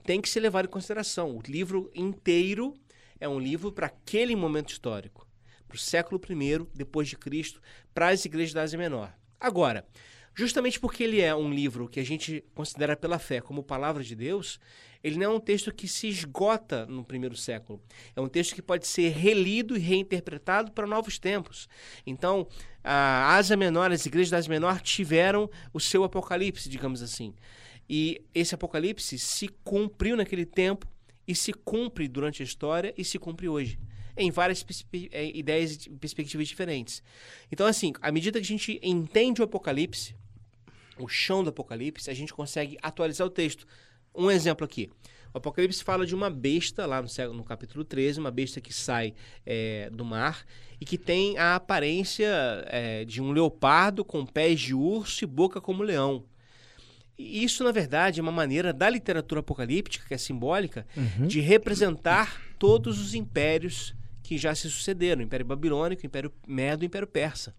[0.04, 1.36] tem que ser levado em consideração.
[1.36, 2.72] O livro inteiro
[3.18, 5.25] é um livro para aquele momento histórico,
[5.66, 7.60] para o século I depois de Cristo,
[7.94, 9.12] para as igrejas da Ásia Menor.
[9.38, 9.86] Agora,
[10.34, 14.14] justamente porque ele é um livro que a gente considera pela fé como palavra de
[14.14, 14.60] Deus,
[15.02, 17.80] ele não é um texto que se esgota no primeiro século.
[18.14, 21.68] É um texto que pode ser relido e reinterpretado para novos tempos.
[22.06, 22.48] Então,
[22.82, 27.34] a Ásia Menor, as igrejas da Ásia Menor tiveram o seu apocalipse, digamos assim.
[27.88, 30.86] E esse apocalipse se cumpriu naquele tempo
[31.26, 33.78] e se cumpre durante a história e se cumpre hoje.
[34.16, 34.64] Em várias
[35.12, 37.02] eh, ideias e perspectivas diferentes.
[37.50, 40.14] Então, assim, à medida que a gente entende o Apocalipse,
[40.98, 43.66] o chão do Apocalipse, a gente consegue atualizar o texto.
[44.14, 44.90] Um exemplo aqui.
[45.34, 49.12] O Apocalipse fala de uma besta, lá no, no capítulo 13, uma besta que sai
[49.44, 50.46] eh, do mar
[50.80, 52.26] e que tem a aparência
[52.68, 56.24] eh, de um leopardo com pés de urso e boca como leão.
[57.18, 60.86] E Isso, na verdade, é uma maneira da literatura apocalíptica, que é simbólica,
[61.26, 63.94] de representar todos os impérios
[64.26, 67.54] que já se sucederam: o Império Babilônico, o Império Medo e o Império Persa.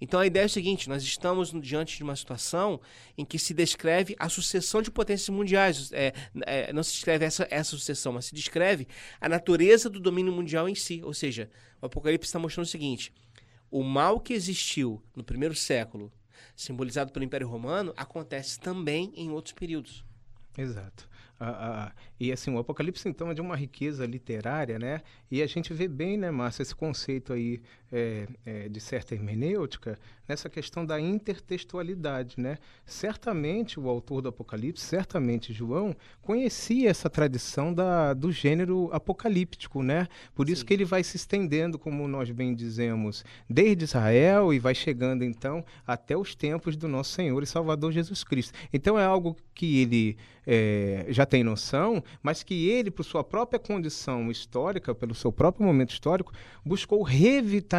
[0.00, 2.80] Então a ideia é o seguinte: nós estamos diante de uma situação
[3.16, 5.90] em que se descreve a sucessão de potências mundiais.
[5.92, 6.12] É,
[6.46, 8.86] é, não se descreve essa, essa sucessão, mas se descreve
[9.20, 11.00] a natureza do domínio mundial em si.
[11.02, 13.12] Ou seja, o Apocalipse está mostrando o seguinte:
[13.70, 16.12] o mal que existiu no primeiro século,
[16.54, 20.04] simbolizado pelo Império Romano, acontece também em outros períodos.
[20.56, 21.08] Exato.
[21.40, 25.02] Ah, ah, e assim, o Apocalipse então é de uma riqueza literária, né?
[25.30, 29.98] E a gente vê bem, né, Márcia, esse conceito aí é, é, de certa hermenêutica
[30.28, 32.58] nessa questão da intertextualidade, né?
[32.84, 40.06] Certamente o autor do Apocalipse, certamente João, conhecia essa tradição da, do gênero apocalíptico, né?
[40.34, 40.66] Por isso Sim.
[40.66, 45.64] que ele vai se estendendo, como nós bem dizemos, desde Israel e vai chegando então
[45.86, 48.52] até os tempos do nosso Senhor e Salvador Jesus Cristo.
[48.70, 53.58] Então é algo que ele é, já tem noção, mas que ele, por sua própria
[53.58, 56.32] condição histórica, pelo seu próprio momento histórico,
[56.64, 57.77] buscou revitalizar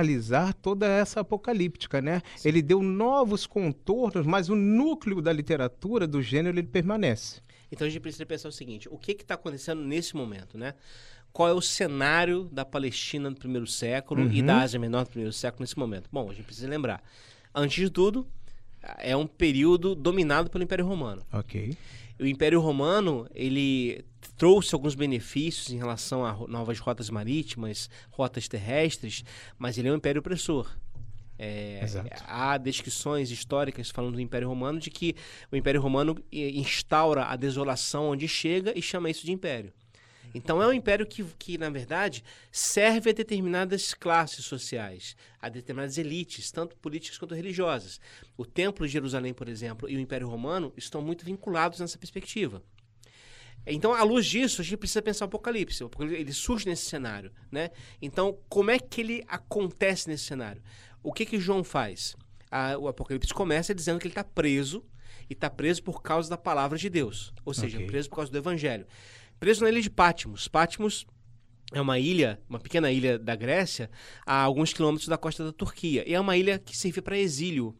[0.61, 2.21] toda essa apocalíptica, né?
[2.43, 7.41] Ele deu novos contornos, mas o núcleo da literatura, do gênero, ele permanece.
[7.71, 10.73] Então a gente precisa pensar o seguinte: o que está acontecendo nesse momento, né?
[11.31, 14.45] Qual é o cenário da Palestina no primeiro século e Uhum.
[14.47, 16.09] da Ásia Menor no primeiro século nesse momento?
[16.11, 17.03] Bom, a gente precisa lembrar.
[17.53, 18.27] Antes de tudo,
[18.97, 21.21] é um período dominado pelo Império Romano.
[21.31, 21.77] Ok.
[22.19, 24.03] O Império Romano, ele
[24.39, 29.21] trouxe alguns benefícios em relação a novas rotas marítimas, rotas terrestres,
[29.57, 30.73] mas ele é um império opressor.
[31.37, 31.81] É,
[32.25, 35.13] há descrições históricas falando do Império Romano de que
[35.51, 39.73] o Império Romano eh, instaura a desolação onde chega e chama isso de império.
[40.33, 45.97] Então é um império que, que, na verdade, serve a determinadas classes sociais, a determinadas
[45.97, 47.99] elites, tanto políticas quanto religiosas.
[48.37, 52.63] O Templo de Jerusalém, por exemplo, e o Império Romano estão muito vinculados nessa perspectiva.
[53.67, 55.83] Então, à luz disso, a gente precisa pensar o Apocalipse.
[55.83, 57.69] Apocalipse ele surge nesse cenário, né?
[58.01, 60.61] Então, como é que ele acontece nesse cenário?
[61.03, 62.15] O que que João faz?
[62.49, 64.83] Ah, o Apocalipse começa dizendo que ele está preso
[65.29, 67.87] e está preso por causa da palavra de Deus, ou seja, Ok.
[67.87, 68.87] preso por causa do Evangelho.
[69.39, 70.47] Preso na ilha de Patmos.
[70.47, 71.05] Patmos
[71.71, 73.91] é uma ilha, uma pequena ilha da Grécia,
[74.25, 76.03] a alguns quilômetros da costa da Turquia.
[76.09, 77.77] E é uma ilha que servia para exílio.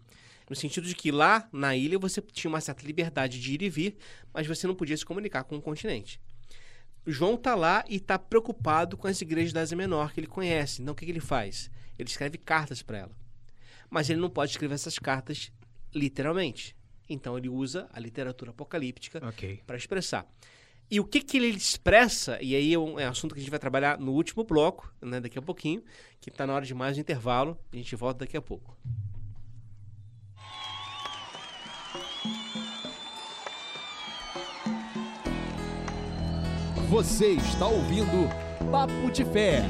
[0.50, 3.70] No sentido de que lá na ilha você tinha uma certa liberdade de ir e
[3.70, 3.98] vir,
[4.34, 6.20] mas você não podia se comunicar com o continente.
[7.06, 10.82] João está lá e está preocupado com as igrejas da Ásia Menor que ele conhece.
[10.82, 11.70] Então o que, que ele faz?
[11.98, 13.12] Ele escreve cartas para ela.
[13.90, 15.52] Mas ele não pode escrever essas cartas
[15.94, 16.76] literalmente.
[17.10, 19.62] então ele usa a literatura apocalíptica Ok.
[19.66, 20.28] para expressar.
[20.92, 23.44] E o que, que ele expressa, e aí é um é um assunto que a
[23.44, 25.84] gente vai trabalhar no último bloco, né, daqui a pouquinho,
[26.20, 28.76] que está na hora de mais um intervalo, a gente volta daqui a pouco.
[36.90, 38.28] Você está ouvindo
[38.72, 39.64] Papo de Fé.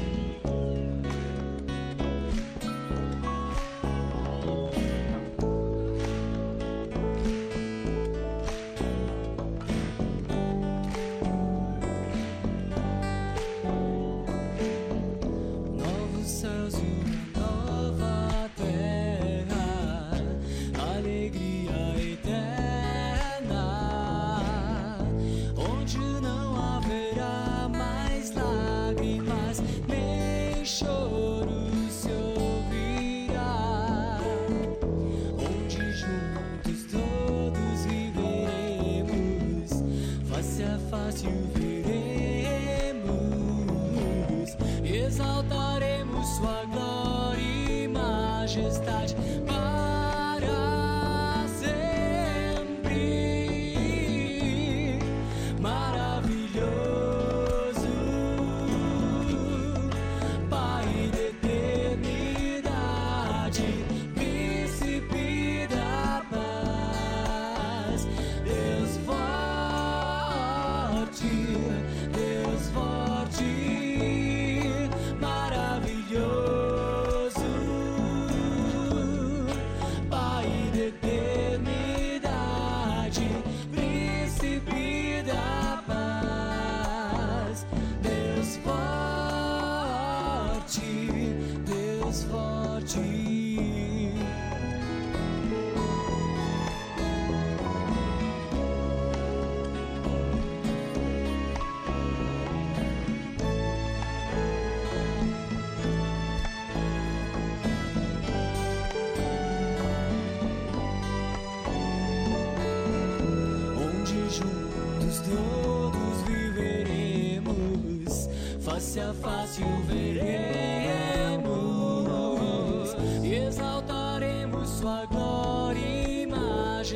[92.92, 93.99] Forte.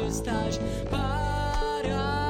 [0.05, 2.24] Majestade para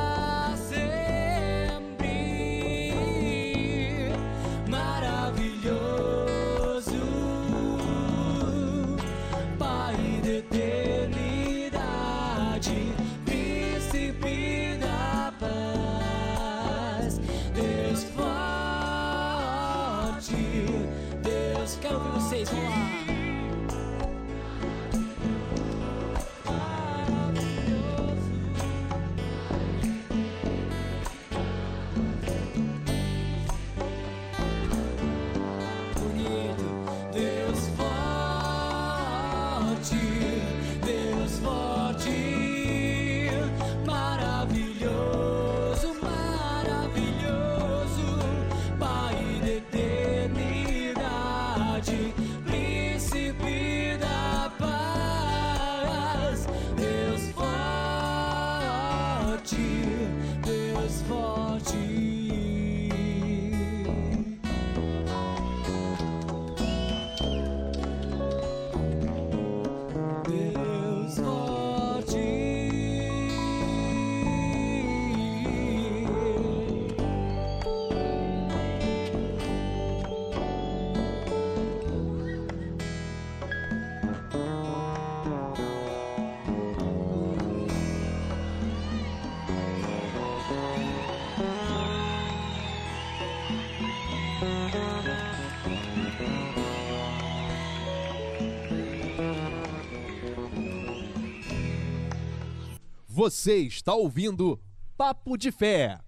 [103.24, 104.60] Você está ouvindo
[104.98, 105.98] Papo de Fé.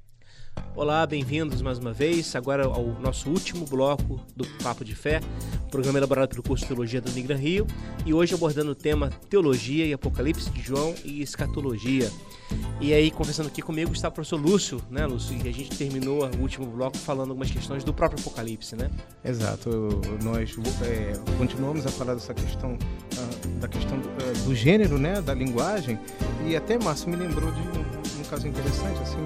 [0.74, 2.36] Olá, bem-vindos mais uma vez.
[2.36, 5.20] Agora ao nosso último bloco do Papo de Fé,
[5.70, 7.66] programa elaborado pelo curso de Teologia do Unigran Rio,
[8.04, 12.10] e hoje abordando o tema Teologia e Apocalipse de João e Escatologia.
[12.80, 15.34] E aí, conversando aqui comigo está o professor Lúcio, né, Lúcio?
[15.42, 18.90] E a gente terminou o último bloco falando algumas questões do próprio Apocalipse, né?
[19.24, 19.70] Exato.
[20.22, 22.76] Nós é, continuamos a falar dessa questão,
[23.16, 25.98] ah, da questão do, ah, do gênero, né, da linguagem,
[26.46, 29.24] e até Márcio me lembrou de um, um caso interessante, assim,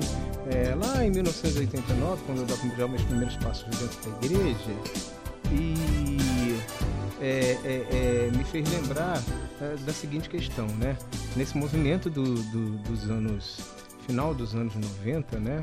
[0.50, 4.72] é, lá em 1989, quando eu dava já meus primeiros passos dentro da igreja,
[5.52, 6.58] e
[7.20, 9.22] é, é, é, me fez lembrar
[9.60, 10.96] é, da seguinte questão, né?
[11.36, 13.60] nesse movimento do, do, dos anos,
[14.06, 15.60] final dos anos 90, né?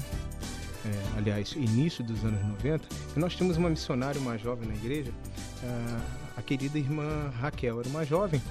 [0.86, 5.12] É, aliás, início dos anos 90, nós tínhamos uma missionária, uma jovem na igreja,
[5.64, 8.42] a, a querida irmã Raquel, era uma jovem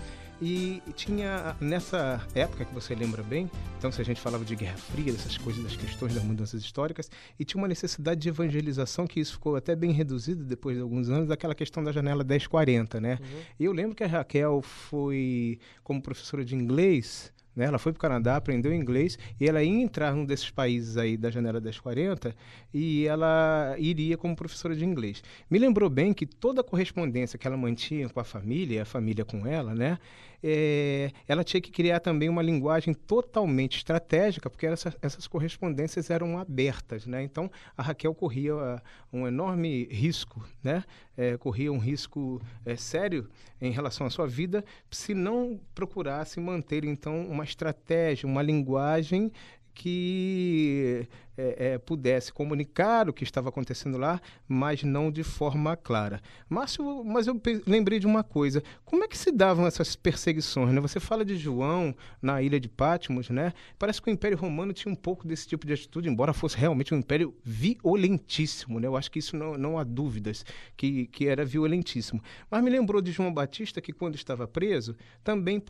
[0.41, 4.77] e tinha, nessa época que você lembra bem, então se a gente falava de Guerra
[4.77, 9.19] Fria, dessas coisas, das questões das mudanças históricas, e tinha uma necessidade de evangelização, que
[9.19, 13.19] isso ficou até bem reduzido depois de alguns anos, daquela questão da janela 1040, né?
[13.21, 13.41] Uhum.
[13.61, 17.65] E eu lembro que a Raquel foi, como professora de inglês, né?
[17.65, 21.17] Ela foi para o Canadá, aprendeu inglês e ela ia entrar num desses países aí
[21.17, 22.37] da janela 1040
[22.73, 25.23] e ela iria como professora de inglês.
[25.51, 29.25] Me lembrou bem que toda a correspondência que ela mantinha com a família, a família
[29.25, 29.99] com ela, né?
[30.43, 36.39] É, ela tinha que criar também uma linguagem totalmente estratégica, porque essa, essas correspondências eram
[36.39, 37.07] abertas.
[37.07, 37.23] Né?
[37.23, 38.81] Então, a Raquel corria uh,
[39.13, 40.85] um enorme risco, né?
[41.17, 43.27] É, corria um risco é, sério
[43.61, 49.33] em relação à sua vida, se não procurasse manter, então, uma estratégia, uma linguagem
[49.77, 51.07] que
[51.37, 56.21] é, é, pudesse comunicar o que estava acontecendo lá, mas não de forma clara.
[56.49, 60.73] Márcio, mas eu lembrei de uma coisa: como é que se davam essas perseguições?
[60.73, 60.81] Né?
[60.81, 63.53] Você fala de João na ilha de Patmos, né?
[63.79, 66.95] Parece que o Império Romano tinha um pouco desse tipo de atitude, embora fosse realmente
[66.95, 68.81] um império violentíssimo.
[68.81, 68.87] Né?
[68.87, 70.45] Eu acho que isso não, não há dúvidas
[70.77, 72.23] que, que era violentíssimo.
[72.51, 75.63] Mas me lembrou de João Batista que, quando estava preso, também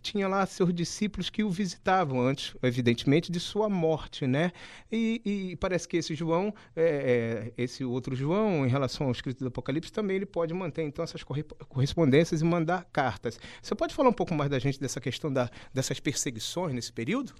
[0.00, 4.52] tinha lá seus discípulos que o visitavam antes, evidentemente, de sua morte, né?
[4.90, 9.40] E e, parece que esse João, é, é, esse outro João, em relação ao escrito
[9.40, 13.38] do Apocalipse, também ele pode manter então essas correspondências e mandar cartas.
[13.62, 17.34] Você pode falar um pouco mais da gente dessa questão da, dessas perseguições nesse período?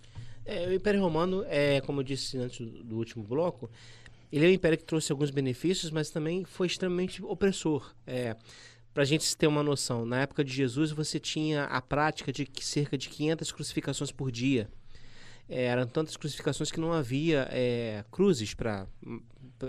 [0.44, 3.70] É, o Império Romano, é, como eu disse antes do último bloco,
[4.30, 7.94] ele é um império que trouxe alguns benefícios, mas também foi extremamente opressor.
[8.06, 8.36] É,
[8.92, 12.48] para a gente ter uma noção, na época de Jesus você tinha a prática de
[12.60, 14.68] cerca de 500 crucificações por dia
[15.48, 18.86] é, eram tantas crucificações que não havia é, cruzes para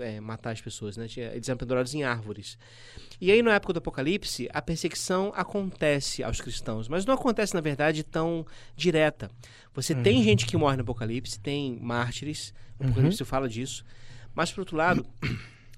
[0.00, 1.06] é, matar as pessoas, né?
[1.32, 2.58] eles eram pendurados em árvores.
[3.20, 7.60] E aí, na época do Apocalipse, a perseguição acontece aos cristãos, mas não acontece, na
[7.60, 9.30] verdade, tão direta.
[9.74, 10.02] Você uhum.
[10.02, 13.26] tem gente que morre no Apocalipse, tem mártires, o Apocalipse uhum.
[13.26, 13.84] fala disso,
[14.34, 15.06] mas, por outro lado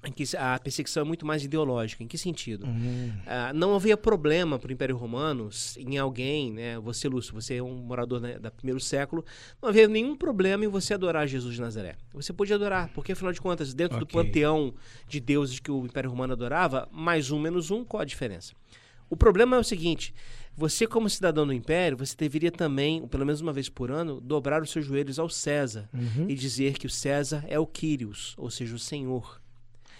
[0.05, 2.03] em que a perseguição é muito mais ideológica.
[2.03, 2.65] Em que sentido?
[2.65, 3.11] Uhum.
[3.25, 6.79] Uh, não havia problema para o Império Romano em alguém, né?
[6.79, 9.25] Você, Lúcio, você é um morador né, da primeiro século,
[9.61, 11.95] não havia nenhum problema em você adorar Jesus de Nazaré.
[12.13, 14.07] Você podia adorar, porque afinal de contas, dentro okay.
[14.07, 14.73] do panteão
[15.07, 18.53] de deuses que o Império Romano adorava, mais um menos um, qual a diferença?
[19.09, 20.13] O problema é o seguinte:
[20.55, 24.61] você, como cidadão do Império, você deveria também, pelo menos uma vez por ano, dobrar
[24.61, 26.29] os seus joelhos ao César uhum.
[26.29, 29.41] e dizer que o César é o Quírios, ou seja, o Senhor.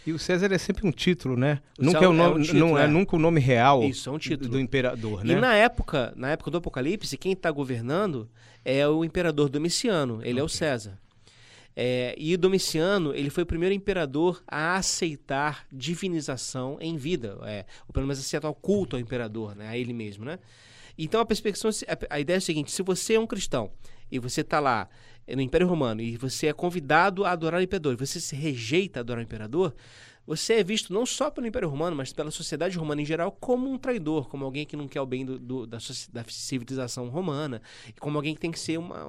[0.05, 1.61] E o César é sempre um título, né?
[1.77, 2.83] nunca é, o nome, é um título, não é.
[2.85, 2.87] é.
[2.87, 4.49] nunca o nome real Isso, é um título.
[4.49, 5.33] do imperador, né?
[5.33, 8.29] E na época, na época do Apocalipse, quem está governando
[8.63, 10.41] é o imperador Domiciano, ele okay.
[10.41, 10.99] é o César.
[11.75, 17.93] É, e Domiciano, ele foi o primeiro imperador a aceitar divinização em vida, é, ou
[17.93, 20.39] pelo menos aceitar o culto ao imperador, né, a ele mesmo, né?
[20.97, 21.69] Então a perspectiva,
[22.09, 23.71] a ideia é a seguinte: se você é um cristão
[24.11, 24.89] e você está lá
[25.35, 29.01] no Império Romano e você é convidado a adorar o imperador, você se rejeita a
[29.01, 29.75] adorar o imperador,
[30.29, 33.67] você é visto não só pelo Império Romano, mas pela sociedade romana em geral como
[33.67, 35.79] um traidor, como alguém que não quer o bem do, do, da,
[36.13, 37.63] da, civilização romana,
[37.99, 39.05] como alguém que tem que ser uma,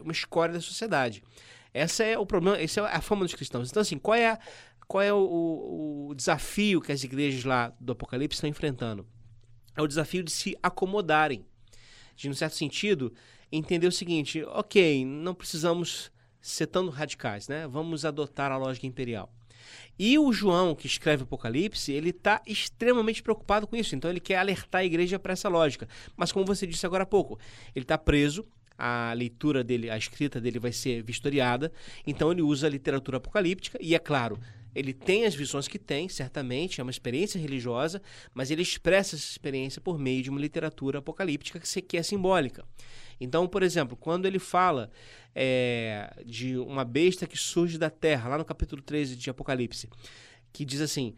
[0.00, 1.24] uma escória da sociedade.
[1.74, 3.68] Essa é o problema, essa é a fama dos cristãos.
[3.68, 4.38] Então, assim, qual é, a,
[4.86, 9.04] qual é o, o desafio que as igrejas lá do Apocalipse estão enfrentando?
[9.76, 11.44] É o desafio de se acomodarem.
[12.14, 13.12] De, um certo sentido,
[13.50, 17.66] entender o seguinte: ok, não precisamos ser tão radicais, né?
[17.68, 19.32] Vamos adotar a lógica imperial.
[19.98, 23.94] E o João, que escreve o Apocalipse, ele está extremamente preocupado com isso.
[23.94, 25.86] Então ele quer alertar a igreja para essa lógica.
[26.16, 27.38] Mas como você disse agora há pouco,
[27.74, 28.46] ele está preso,
[28.78, 31.70] a leitura dele, a escrita dele vai ser vistoriada.
[32.06, 34.38] Então ele usa a literatura apocalíptica e, é claro,
[34.74, 38.00] ele tem as visões que tem, certamente, é uma experiência religiosa,
[38.32, 42.64] mas ele expressa essa experiência por meio de uma literatura apocalíptica que é simbólica.
[43.20, 44.90] Então, por exemplo, quando ele fala
[45.34, 49.88] é, de uma besta que surge da terra, lá no capítulo 13 de Apocalipse,
[50.52, 51.14] que diz assim: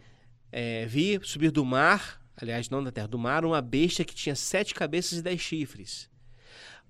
[0.50, 4.34] é, Vi subir do mar, aliás, não da terra, do mar, uma besta que tinha
[4.34, 6.10] sete cabeças e dez chifres.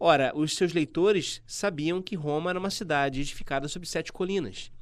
[0.00, 4.72] Ora, os seus leitores sabiam que Roma era uma cidade edificada sobre sete colinas.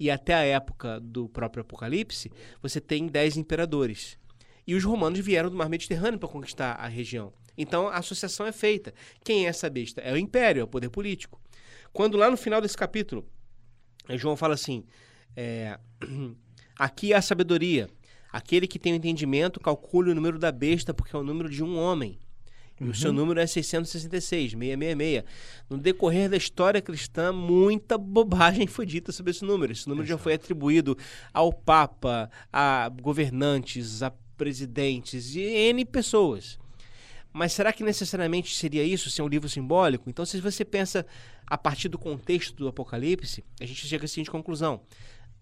[0.00, 4.18] E até a época do próprio Apocalipse, você tem dez imperadores.
[4.66, 7.32] E os romanos vieram do mar Mediterrâneo para conquistar a região.
[7.56, 8.92] Então a associação é feita.
[9.22, 10.00] Quem é essa besta?
[10.00, 11.40] É o império, é o poder político.
[11.92, 13.24] Quando lá no final desse capítulo,
[14.10, 14.84] João fala assim:
[15.36, 15.78] é,
[16.78, 17.88] aqui há sabedoria.
[18.32, 21.62] Aquele que tem o entendimento calcule o número da besta, porque é o número de
[21.62, 22.18] um homem.
[22.80, 25.22] E o seu número é 666, 666.
[25.70, 29.72] No decorrer da história cristã, muita bobagem foi dita sobre esse número.
[29.72, 30.98] Esse número já foi atribuído
[31.32, 36.58] ao Papa, a governantes, a presidentes e N pessoas.
[37.34, 40.08] Mas será que necessariamente seria isso, ser um livro simbólico?
[40.08, 41.04] Então, se você pensa
[41.44, 44.82] a partir do contexto do Apocalipse, a gente chega à seguinte conclusão.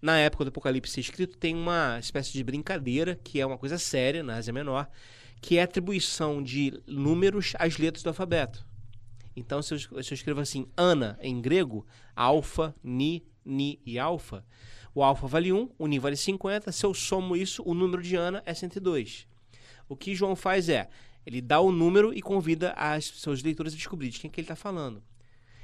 [0.01, 4.23] Na época do Apocalipse escrito, tem uma espécie de brincadeira, que é uma coisa séria
[4.23, 4.89] na Ásia Menor,
[5.39, 8.65] que é a atribuição de números às letras do alfabeto.
[9.35, 11.85] Então, se eu, se eu escrevo assim, Ana em grego,
[12.15, 14.43] alfa, ni, ni e alfa,
[14.95, 16.71] o alfa vale 1, o ni vale 50.
[16.71, 19.27] Se eu somo isso, o número de Ana é 102.
[19.87, 20.89] O que João faz é,
[21.25, 24.45] ele dá o número e convida as seus leitores a descobrir de quem que ele
[24.45, 25.03] está falando.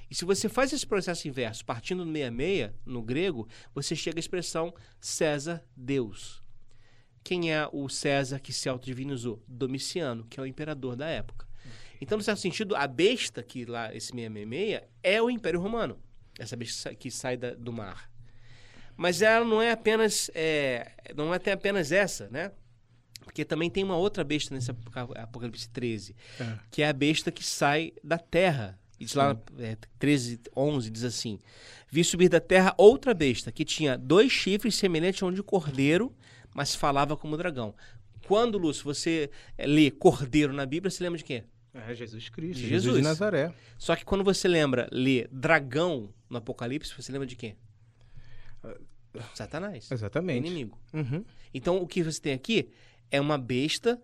[0.10, 4.22] E se você faz esse processo inverso, partindo do 66, no grego, você chega à
[4.22, 6.43] expressão César Deus.
[7.24, 9.43] Quem é o César que se autodivinizou?
[9.47, 11.47] Domiciano, que é o imperador da época.
[12.01, 15.99] Então, no certo sentido, a besta que lá, esse 666, é o Império Romano.
[16.39, 18.10] Essa besta que sai da, do mar.
[18.95, 22.51] Mas ela não é apenas, é, não é apenas essa, né?
[23.30, 26.58] Porque também tem uma outra besta nesse Apocalipse 13, é.
[26.72, 28.76] que é a besta que sai da terra.
[29.00, 31.38] E diz lá, é, 13, 11, diz assim:
[31.92, 36.12] Vi subir da terra outra besta, que tinha dois chifres semelhantes a um de cordeiro,
[36.56, 37.76] mas falava como dragão.
[38.26, 41.44] Quando, Lúcio, você é, lê cordeiro na Bíblia, você lembra de quê?
[41.72, 42.84] É Jesus Cristo, de Jesus.
[42.84, 43.54] Jesus de Nazaré.
[43.78, 47.56] Só que quando você lembra, lê dragão no Apocalipse, você lembra de quê?
[49.36, 49.92] Satanás.
[49.92, 50.48] Exatamente.
[50.48, 50.80] inimigo.
[50.92, 51.24] Uhum.
[51.54, 52.72] Então, o que você tem aqui
[53.12, 54.01] é uma besta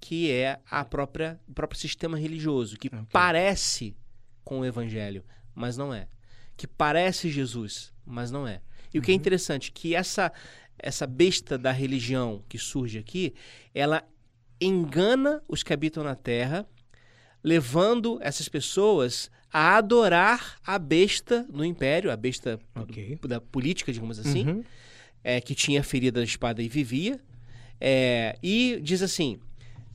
[0.00, 3.00] que é a própria, o próprio sistema religioso, que okay.
[3.12, 3.96] parece
[4.44, 5.24] com o evangelho,
[5.54, 6.08] mas não é.
[6.56, 8.60] Que parece Jesus, mas não é.
[8.92, 9.02] E uhum.
[9.02, 9.20] o que é uhum.
[9.20, 10.32] interessante, que essa,
[10.76, 13.32] essa besta da religião que surge aqui,
[13.72, 14.02] ela
[14.60, 16.66] engana os que habitam na terra,
[17.42, 23.16] levando essas pessoas a adorar a besta no império, a besta okay.
[23.16, 24.64] do, da política, digamos assim, uhum.
[25.22, 27.20] é, que tinha ferida da espada e vivia,
[27.84, 29.40] é, e diz assim,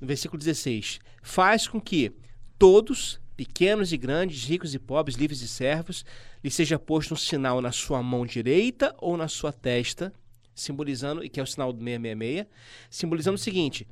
[0.01, 2.11] no versículo 16: Faz com que
[2.59, 6.03] todos, pequenos e grandes, ricos e pobres, livres e servos,
[6.43, 10.13] lhe seja posto um sinal na sua mão direita ou na sua testa,
[10.53, 12.45] simbolizando, e que é o sinal do 666,
[12.89, 13.87] simbolizando o seguinte: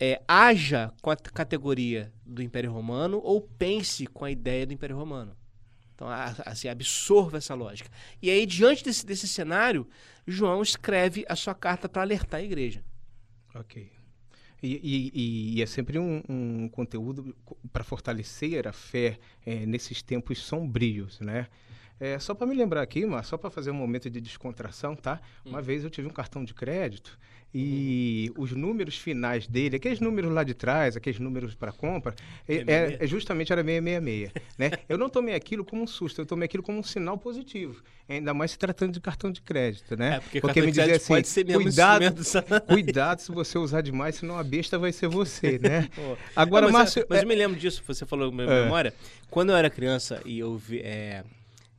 [0.00, 4.96] é, haja com a categoria do Império Romano ou pense com a ideia do Império
[4.96, 5.36] Romano.
[5.94, 6.08] Então,
[6.44, 7.88] assim, absorva essa lógica.
[8.20, 9.88] E aí, diante desse, desse cenário,
[10.26, 12.84] João escreve a sua carta para alertar a igreja.
[13.60, 13.90] Ok.
[14.62, 17.36] E, e, e, é sempre um, um conteúdo
[17.72, 21.48] para fortalecer a fé é, nesses tempos sombrios, né?
[21.98, 25.20] É, só para me lembrar aqui, mas só para fazer um momento de descontração, tá?
[25.44, 25.62] Uma hum.
[25.62, 27.18] vez eu tive um cartão de crédito
[27.58, 28.44] e uhum.
[28.44, 32.14] os números finais dele, aqueles números lá de trás, aqueles números para compra,
[32.46, 34.72] é, é, é, justamente era 666, né?
[34.86, 38.34] Eu não tomei aquilo como um susto, eu tomei aquilo como um sinal positivo, ainda
[38.34, 40.16] mais se tratando de cartão de crédito, né?
[40.16, 42.04] É, porque, porque me dizia assim, pode ser cuidado,
[42.68, 45.88] cuidado se você usar demais, senão a besta vai ser você, né?
[46.36, 48.64] Agora, não, mas, Márcio, mas eu me lembro disso, você falou minha é.
[48.64, 48.92] memória,
[49.30, 50.82] quando eu era criança e eu vi,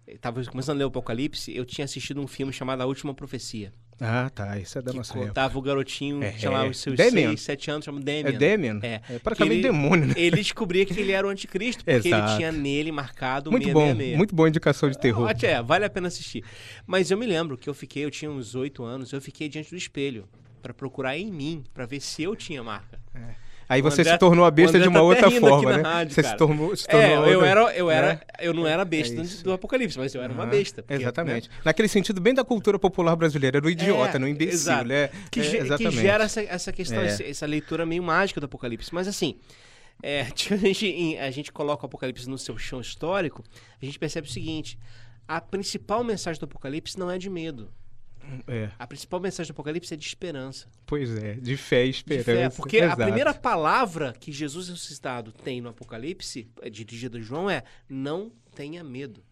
[0.07, 3.73] estava começando a ler o Apocalipse, eu tinha assistido um filme chamado A Última Profecia.
[3.99, 4.57] Ah, tá.
[4.59, 5.57] Isso é da que nossa época.
[5.57, 7.29] o garotinho, é, sei lá, os seus Demian.
[7.29, 8.29] 6, 7 anos, chama Demian.
[8.29, 8.79] É Demian?
[8.83, 9.01] É.
[9.09, 10.13] é praticamente ele, demônio, né?
[10.17, 12.29] Ele descobria que ele era o anticristo, porque Exato.
[12.31, 14.11] ele tinha nele marcado muito 666.
[14.11, 15.29] Bom, muito boa indicação de terror.
[15.41, 16.43] É, vale a pena assistir.
[16.85, 19.71] Mas eu me lembro que eu fiquei, eu tinha uns 8 anos, eu fiquei diante
[19.71, 20.27] do espelho
[20.61, 22.99] para procurar em mim, para ver se eu tinha marca.
[23.15, 23.46] É.
[23.69, 25.83] Aí você André, se tornou a besta de uma tá outra forma, né?
[25.83, 28.19] Rádio, você se tornou, se tornou é, outra, eu era, eu era, né?
[28.39, 30.81] eu não era besta é do Apocalipse, mas eu era uma besta.
[30.81, 31.49] Porque, exatamente.
[31.49, 31.55] Né?
[31.65, 34.87] Naquele sentido bem da cultura popular brasileira, era o idiota, é, no imbecil, exato.
[34.87, 35.09] né?
[35.29, 35.95] Que, é, exatamente.
[35.95, 37.29] que gera essa, essa questão, é.
[37.29, 38.93] essa leitura meio mágica do Apocalipse.
[38.93, 39.37] Mas assim,
[40.01, 43.43] é, a, gente, a gente coloca o Apocalipse no seu chão histórico,
[43.81, 44.79] a gente percebe o seguinte:
[45.27, 47.69] a principal mensagem do Apocalipse não é de medo.
[48.47, 48.69] É.
[48.77, 50.67] A principal mensagem do Apocalipse é de esperança.
[50.85, 52.31] Pois é, de fé e esperança.
[52.31, 53.01] De fé, porque Exato.
[53.01, 58.31] a primeira palavra que Jesus ressuscitado tem no Apocalipse, é dirigida a João, é não
[58.55, 59.23] tenha medo.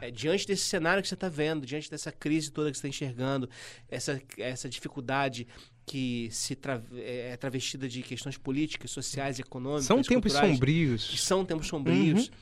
[0.00, 2.88] É, diante desse cenário que você está vendo, diante dessa crise toda que você está
[2.88, 3.48] enxergando,
[3.88, 5.46] essa, essa dificuldade
[5.84, 9.86] que se tra é, é travestida de questões políticas, sociais, econômicas.
[9.86, 11.22] São tempos sombrios.
[11.22, 12.28] São tempos sombrios.
[12.28, 12.34] Uhum.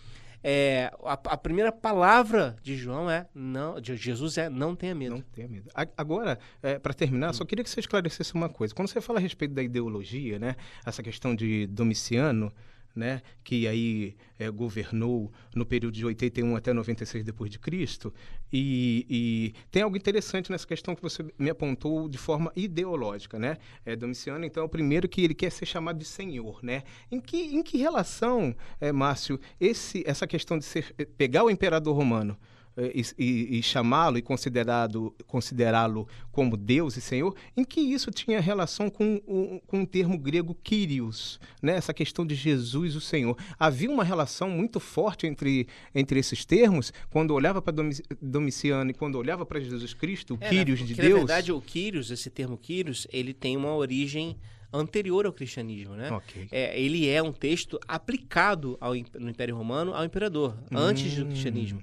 [0.47, 5.15] É, a, a, primeira palavra de João é não, de Jesus é não tenha medo.
[5.15, 5.71] Não tenha medo.
[5.97, 7.33] Agora, é, para terminar, hum.
[7.33, 8.75] só queria que você esclarecesse uma coisa.
[8.75, 12.53] Quando você fala a respeito da ideologia, né, essa questão de Domiciano,
[12.95, 18.13] né, que aí é, governou no período de 81 até 96 depois de Cristo,
[18.53, 23.57] e, tem algo interessante nessa questão que você me apontou de forma ideológica, né?
[23.85, 26.85] É, Domiciano, então, é o primeiro que ele quer ser chamado de senhor, né?
[27.11, 31.97] Em que, em que relação, é, Márcio, esse, essa questão de ser, pegar o imperador
[31.97, 37.81] romano eh, e, e, e chamá-lo e considerado considerá-lo como Deus e Senhor, em que
[37.81, 41.77] isso tinha relação com, o, com o termo grego Kyrios, né?
[41.77, 43.37] essa questão de Jesus o Senhor.
[43.59, 47.75] Havia uma relação muito forte entre, entre esses termos, quando olhava para
[48.21, 51.11] Domiciano e quando olhava para Jesus Cristo, o é, Kyrios de Deus.
[51.11, 54.37] Na verdade, o Kyrios, esse termo Kyrios, ele tem uma origem
[54.73, 56.11] anterior ao cristianismo, né?
[56.11, 56.49] Okay.
[56.51, 60.77] É, ele é um texto aplicado ao, no Império Romano ao imperador, hum.
[60.77, 61.81] antes do cristianismo.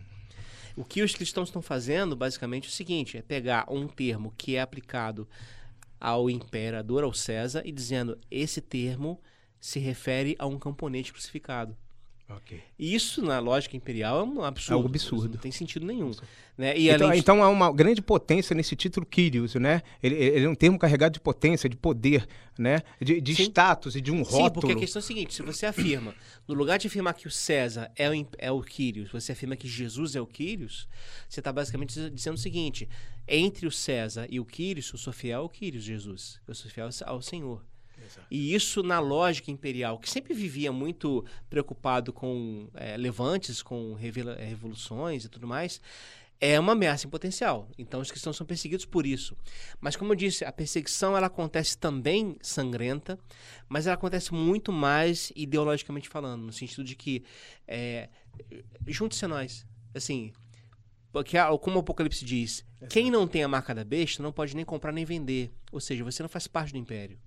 [0.76, 4.56] O que os cristãos estão fazendo, basicamente, é o seguinte: é pegar um termo que
[4.56, 5.28] é aplicado
[6.00, 9.22] ao imperador, ao César, e dizendo esse termo
[9.60, 11.78] se refere a um camponete crucificado.
[12.38, 12.62] Okay.
[12.78, 14.72] Isso, na lógica imperial, é um absurdo.
[14.72, 15.34] É algo absurdo.
[15.34, 16.12] Não tem sentido nenhum.
[16.58, 16.78] Né?
[16.78, 17.18] E então, de...
[17.18, 19.82] então há uma grande potência nesse título Kyrios, né?
[20.02, 22.28] Ele, ele, é um termo carregado de potência, de poder,
[22.58, 22.82] né?
[23.00, 24.46] De, de status e de um rótulo.
[24.46, 26.14] Sim, porque a questão é a seguinte, se você afirma,
[26.48, 29.68] no lugar de afirmar que o César é o, é o Kyrios, você afirma que
[29.68, 30.88] Jesus é o Kyrios,
[31.28, 32.88] você está basicamente dizendo o seguinte,
[33.28, 36.40] entre o César e o Kyrios, eu sou fiel ao Kyrios, Jesus.
[36.48, 37.64] Eu sou fiel ao Senhor.
[38.30, 45.26] E isso na lógica imperial, que sempre vivia muito preocupado com é, levantes, com revoluções
[45.26, 45.82] e tudo mais,
[46.42, 47.70] é uma ameaça em potencial.
[47.78, 49.38] Então os cristãos são perseguidos por isso.
[49.80, 53.20] Mas como eu disse, a perseguição ela acontece também sangrenta,
[53.70, 57.24] mas ela acontece muito mais ideologicamente falando, no sentido de que
[57.68, 58.10] é,
[58.88, 59.68] junte-se a nós.
[59.94, 60.34] Assim,
[61.12, 64.66] porque como o Apocalipse diz, quem não tem a marca da besta não pode nem
[64.66, 65.54] comprar nem vender.
[65.72, 67.20] Ou seja, você não faz parte do império.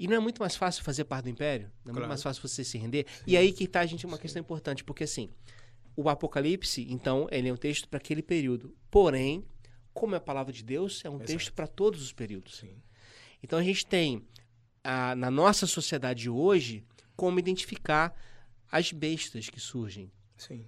[0.00, 1.66] E não é muito mais fácil fazer parte do império?
[1.84, 1.98] Não é claro.
[1.98, 3.04] muito mais fácil você se render?
[3.06, 3.24] Sim.
[3.26, 4.22] E aí que está, gente, uma Sim.
[4.22, 5.28] questão importante, porque assim,
[5.94, 8.74] o Apocalipse, então, ele é um texto para aquele período.
[8.90, 9.44] Porém,
[9.92, 11.32] como é a palavra de Deus, é um Exato.
[11.32, 12.56] texto para todos os períodos.
[12.56, 12.74] Sim.
[13.42, 14.26] Então a gente tem,
[14.82, 16.82] a, na nossa sociedade hoje,
[17.14, 18.14] como identificar
[18.72, 20.10] as bestas que surgem.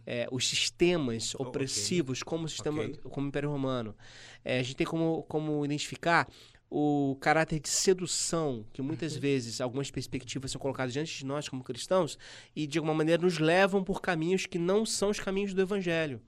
[0.05, 2.28] É, os sistemas oh, opressivos, okay.
[2.28, 3.01] como o sistema, okay.
[3.11, 3.97] como o Império Romano.
[4.45, 6.28] É, a gente tem como, como identificar
[6.75, 9.20] o caráter de sedução que muitas uhum.
[9.20, 12.18] vezes algumas perspectivas são colocadas diante de nós como cristãos
[12.57, 16.18] e de alguma maneira nos levam por caminhos que não são os caminhos do evangelho.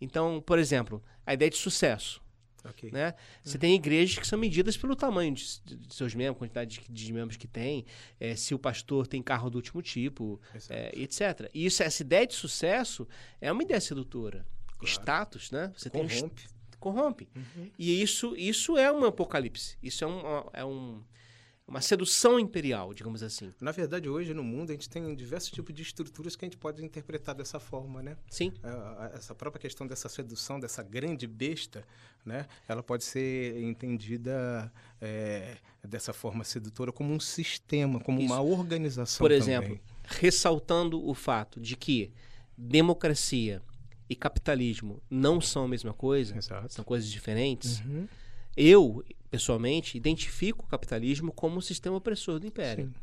[0.00, 2.22] Então, por exemplo, a ideia de sucesso.
[2.70, 2.90] Okay.
[2.90, 3.12] Né?
[3.42, 3.60] Você uhum.
[3.60, 7.36] tem igrejas que são medidas pelo tamanho de, de seus membros, quantidade de, de membros
[7.36, 7.84] que tem,
[8.18, 11.50] é, se o pastor tem carro do último tipo, é, etc.
[11.52, 13.06] E isso, essa ideia de sucesso
[13.42, 14.46] é uma ideia sedutora.
[14.78, 14.86] Claro.
[14.86, 15.70] Status, né?
[15.76, 16.18] Você Corrompe.
[16.18, 17.28] tem corrompe.
[17.34, 17.70] Uhum.
[17.78, 19.76] E isso, isso é um apocalipse.
[19.82, 20.20] Isso é, um,
[20.52, 21.02] é um,
[21.66, 23.52] uma sedução imperial, digamos assim.
[23.60, 26.56] Na verdade, hoje no mundo a gente tem diversos tipos de estruturas que a gente
[26.56, 28.16] pode interpretar dessa forma, né?
[28.30, 28.54] Sim.
[28.62, 31.84] É, essa própria questão dessa sedução, dessa grande besta,
[32.24, 32.46] né?
[32.66, 35.56] Ela pode ser entendida é,
[35.86, 38.32] dessa forma sedutora como um sistema, como Isso.
[38.32, 39.18] uma organização.
[39.18, 39.82] Por exemplo, também.
[40.04, 42.12] ressaltando o fato de que
[42.56, 43.62] democracia
[44.08, 46.72] e capitalismo não são a mesma coisa, Exato.
[46.72, 47.80] são coisas diferentes.
[47.80, 48.08] Uhum.
[48.56, 52.86] Eu, pessoalmente, identifico o capitalismo como um sistema opressor do império.
[52.86, 52.94] Sim.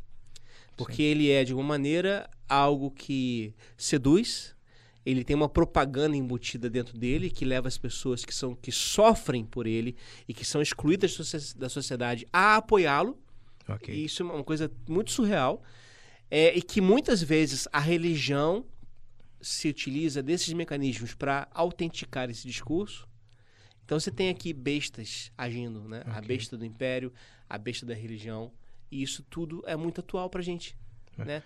[0.76, 1.02] Porque Sim.
[1.02, 4.54] ele é, de alguma maneira, algo que seduz,
[5.06, 9.44] ele tem uma propaganda embutida dentro dele que leva as pessoas que são que sofrem
[9.44, 9.96] por ele
[10.28, 13.16] e que são excluídas da sociedade a apoiá-lo.
[13.68, 13.94] Okay.
[13.94, 15.62] E isso é uma coisa muito surreal.
[16.28, 18.66] É, e que muitas vezes a religião
[19.40, 23.08] se utiliza desses mecanismos para autenticar esse discurso.
[23.84, 26.00] Então você tem aqui bestas agindo, né?
[26.00, 26.12] Okay.
[26.12, 27.12] A besta do império,
[27.48, 28.52] a besta da religião,
[28.90, 30.76] e isso tudo é muito atual para a gente,
[31.18, 31.24] é.
[31.24, 31.42] né?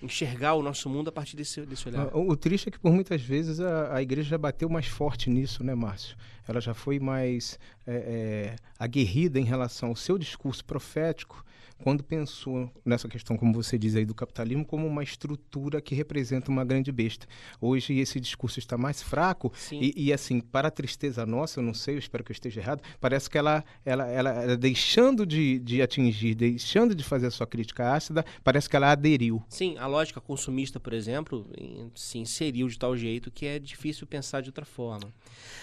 [0.00, 2.14] Enxergar o nosso mundo a partir desse, desse olhar.
[2.14, 5.28] O, o triste é que por muitas vezes a, a igreja já bateu mais forte
[5.28, 6.16] nisso, né, Márcio?
[6.46, 11.44] Ela já foi mais é, é, aguerrida em relação ao seu discurso profético
[11.82, 16.50] quando pensou nessa questão, como você diz aí, do capitalismo como uma estrutura que representa
[16.50, 17.26] uma grande besta.
[17.60, 21.74] Hoje esse discurso está mais fraco e, e, assim, para a tristeza nossa, eu não
[21.74, 25.58] sei, eu espero que eu esteja errado, parece que ela, ela, ela, ela deixando de,
[25.60, 29.42] de atingir, deixando de fazer a sua crítica ácida, parece que ela aderiu.
[29.48, 31.48] Sim, a lógica consumista, por exemplo,
[31.94, 35.12] se inseriu de tal jeito que é difícil pensar de outra forma.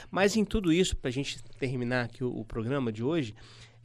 [0.10, 3.36] Mas em tudo isso, para a gente terminar aqui o, o programa de hoje,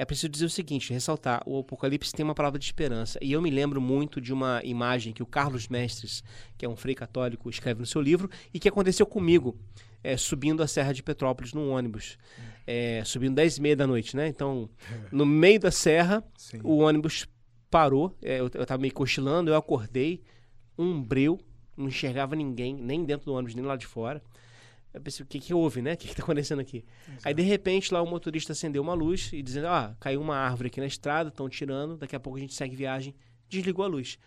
[0.01, 3.19] é preciso dizer o seguinte, ressaltar, o Apocalipse tem uma palavra de esperança.
[3.21, 6.25] E eu me lembro muito de uma imagem que o Carlos Mestres,
[6.57, 9.59] que é um frei católico, escreve no seu livro e que aconteceu comigo,
[10.03, 12.17] é, subindo a Serra de Petrópolis num ônibus.
[12.67, 14.27] É, subindo 10 e meia da noite, né?
[14.27, 14.71] Então,
[15.13, 16.61] no meio da serra, Sim.
[16.65, 17.29] o ônibus
[17.71, 20.23] parou, é, eu, eu tava meio cochilando, eu acordei,
[20.79, 21.39] um breu,
[21.77, 24.23] não enxergava ninguém, nem dentro do ônibus, nem lá de fora.
[24.93, 25.93] Eu pensei, o que que houve, né?
[25.95, 26.85] O que que tá acontecendo aqui?
[27.25, 30.67] Aí, de repente, lá o motorista acendeu uma luz e dizendo, ah, caiu uma árvore
[30.67, 33.15] aqui na estrada, estão tirando, daqui a pouco a gente segue viagem.
[33.49, 34.19] Desligou a luz.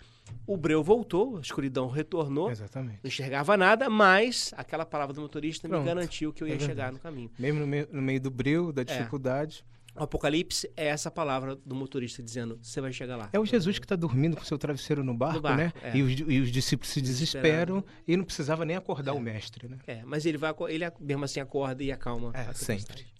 [0.47, 2.99] O breu voltou, a escuridão retornou, Exatamente.
[3.03, 5.82] não enxergava nada, mas aquela palavra do motorista Pronto.
[5.82, 7.30] me garantiu que eu ia É chegar no caminho.
[7.38, 9.66] Mesmo no meio, no meio do breu, da dificuldade.
[9.96, 13.30] O Apocalipse é essa palavra do motorista dizendo, você vai chegar lá.
[13.32, 15.74] É o Jesus que está dormindo com seu travesseiro no barco, barco, né?
[15.84, 15.96] é.
[15.96, 19.78] E, os, e os discípulos se desesperam e não precisava nem acordar o mestre, né?
[19.86, 22.32] É, mas ele vai, ele mesmo assim acorda e acalma.
[22.34, 22.86] É, sempre.
[22.86, 23.14] tempestade.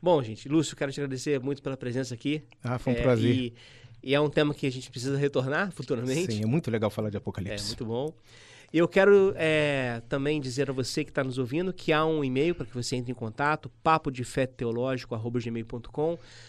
[0.00, 2.42] Bom, gente, Lúcio, quero te agradecer muito pela presença aqui.
[2.62, 3.34] Ah, foi um É, prazer.
[3.34, 3.54] E,
[4.02, 6.32] e é um tema que a gente precisa retornar futuramente.
[6.34, 7.66] Sim, é muito legal falar de É, Apocalipse.
[7.66, 8.14] muito bom.
[8.72, 12.54] Eu quero é, também dizer a você que está nos ouvindo que há um e-mail
[12.54, 15.16] para que você entre em contato, papo de fé teológico,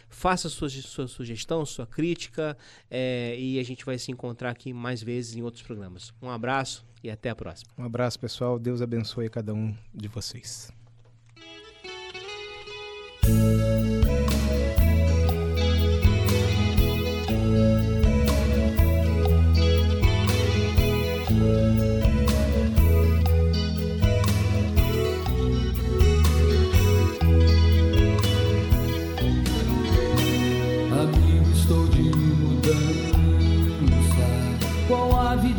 [0.07, 2.55] faça sua, sua sugestão, sua crítica,
[2.91, 6.13] é, e a gente vai se encontrar aqui mais vezes em outros programas.
[6.21, 7.71] Um abraço e até a próxima.
[7.75, 8.59] Um abraço, pessoal.
[8.59, 10.71] Deus abençoe cada um de vocês.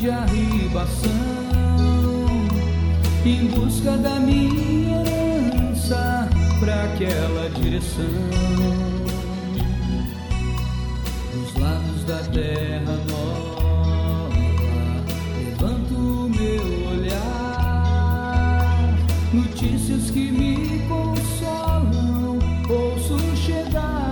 [0.02, 1.08] De arribação,
[3.24, 6.28] em busca da minha herança
[6.58, 8.04] para aquela direção.
[11.32, 14.28] Dos lados da terra nova,
[15.38, 16.64] levanto o meu
[16.98, 17.86] olhar,
[19.32, 24.02] notícias que me consolam, ouço chegar.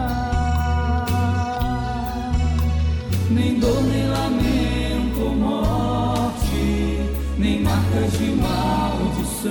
[3.29, 4.50] Nem dor, nem lamento,
[8.09, 9.51] de maldição.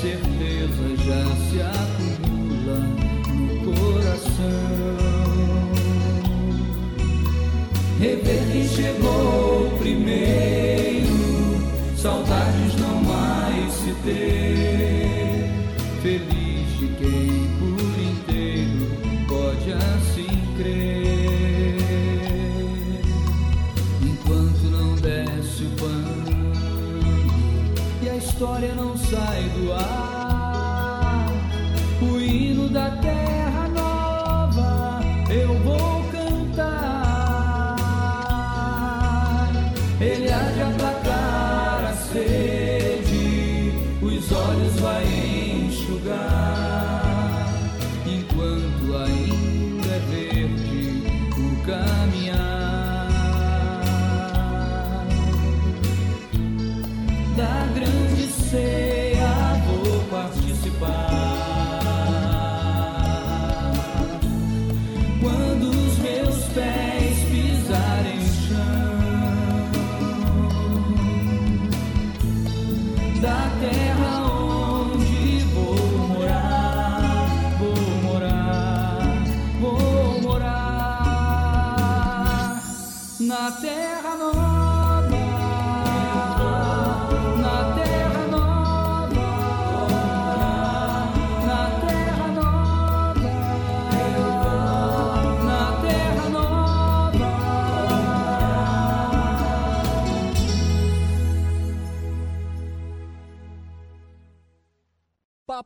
[0.00, 2.78] Certeza já se acumula
[3.34, 4.54] no coração.
[7.98, 11.16] Rever quem chegou primeiro,
[11.96, 15.50] saudades não mais se ter.
[16.02, 17.43] Feliz de quem
[28.34, 30.03] história não sai do ar,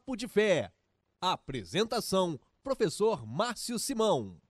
[0.09, 0.73] Papo de Fé.
[1.21, 4.41] Apresentação: Professor Márcio Simão.